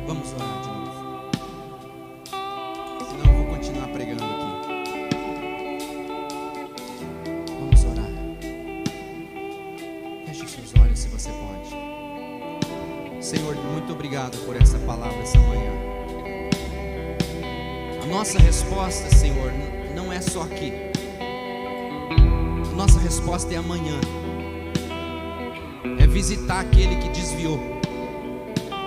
[0.06, 1.32] Vamos orar de novo.
[3.10, 4.34] Senão eu vou continuar pregando aqui.
[7.58, 8.12] Vamos orar.
[10.26, 11.70] Feche seus olhos se você pode.
[13.26, 15.72] Senhor, muito obrigado por essa palavra essa manhã.
[18.04, 19.54] A nossa resposta, Senhor,
[19.96, 20.74] não é só aqui.
[22.72, 24.02] A nossa resposta é amanhã.
[26.18, 27.60] Visitar aquele que desviou.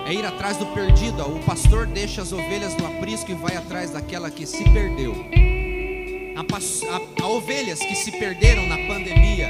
[0.05, 1.23] É ir atrás do perdido.
[1.23, 5.15] O pastor deixa as ovelhas no aprisco e vai atrás daquela que se perdeu.
[6.35, 9.49] Há ovelhas que se perderam na pandemia.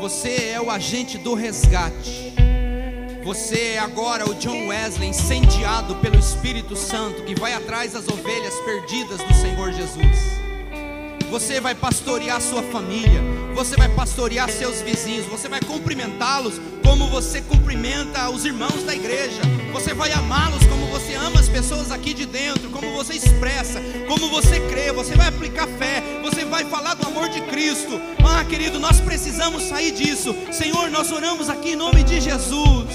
[0.00, 2.32] Você é o agente do resgate.
[3.22, 8.54] Você é agora o John Wesley, incendiado pelo Espírito Santo, que vai atrás das ovelhas
[8.60, 10.18] perdidas do Senhor Jesus.
[11.30, 13.20] Você vai pastorear sua família,
[13.54, 19.40] você vai pastorear seus vizinhos, você vai cumprimentá-los como você cumprimenta os irmãos da igreja.
[19.72, 24.28] Você vai amá-los como você ama as pessoas aqui de dentro, como você expressa, como
[24.28, 28.00] você crê, você vai aplicar fé, você vai falar do amor de Cristo.
[28.24, 30.34] Ah, querido, nós precisamos sair disso.
[30.52, 32.88] Senhor, nós oramos aqui em nome de Jesus.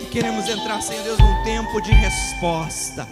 [0.00, 3.06] E queremos entrar, Senhor Deus, num tempo de resposta.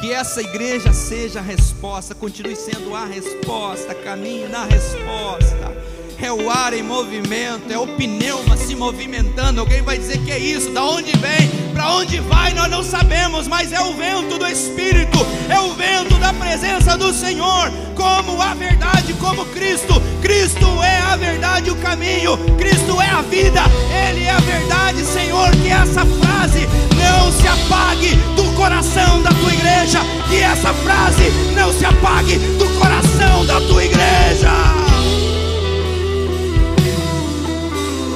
[0.00, 5.76] Que essa igreja seja a resposta, continue sendo a resposta, caminhe na resposta.
[6.20, 9.60] É o ar em movimento, é o pneuma se movimentando.
[9.60, 10.70] Alguém vai dizer que é isso?
[10.70, 11.67] Da onde vem?
[11.78, 12.52] Para onde vai?
[12.54, 17.14] Nós não sabemos, mas é o vento do Espírito, é o vento da presença do
[17.14, 19.94] Senhor, como a verdade, como Cristo.
[20.20, 22.36] Cristo é a verdade, o caminho.
[22.56, 23.62] Cristo é a vida.
[24.08, 25.52] Ele é a verdade, Senhor.
[25.52, 26.66] Que essa frase
[26.98, 30.00] não se apague do coração da tua igreja.
[30.28, 34.50] Que essa frase não se apague do coração da tua igreja.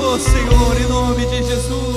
[0.05, 1.92] Oh Senhor, em nome de Jesus.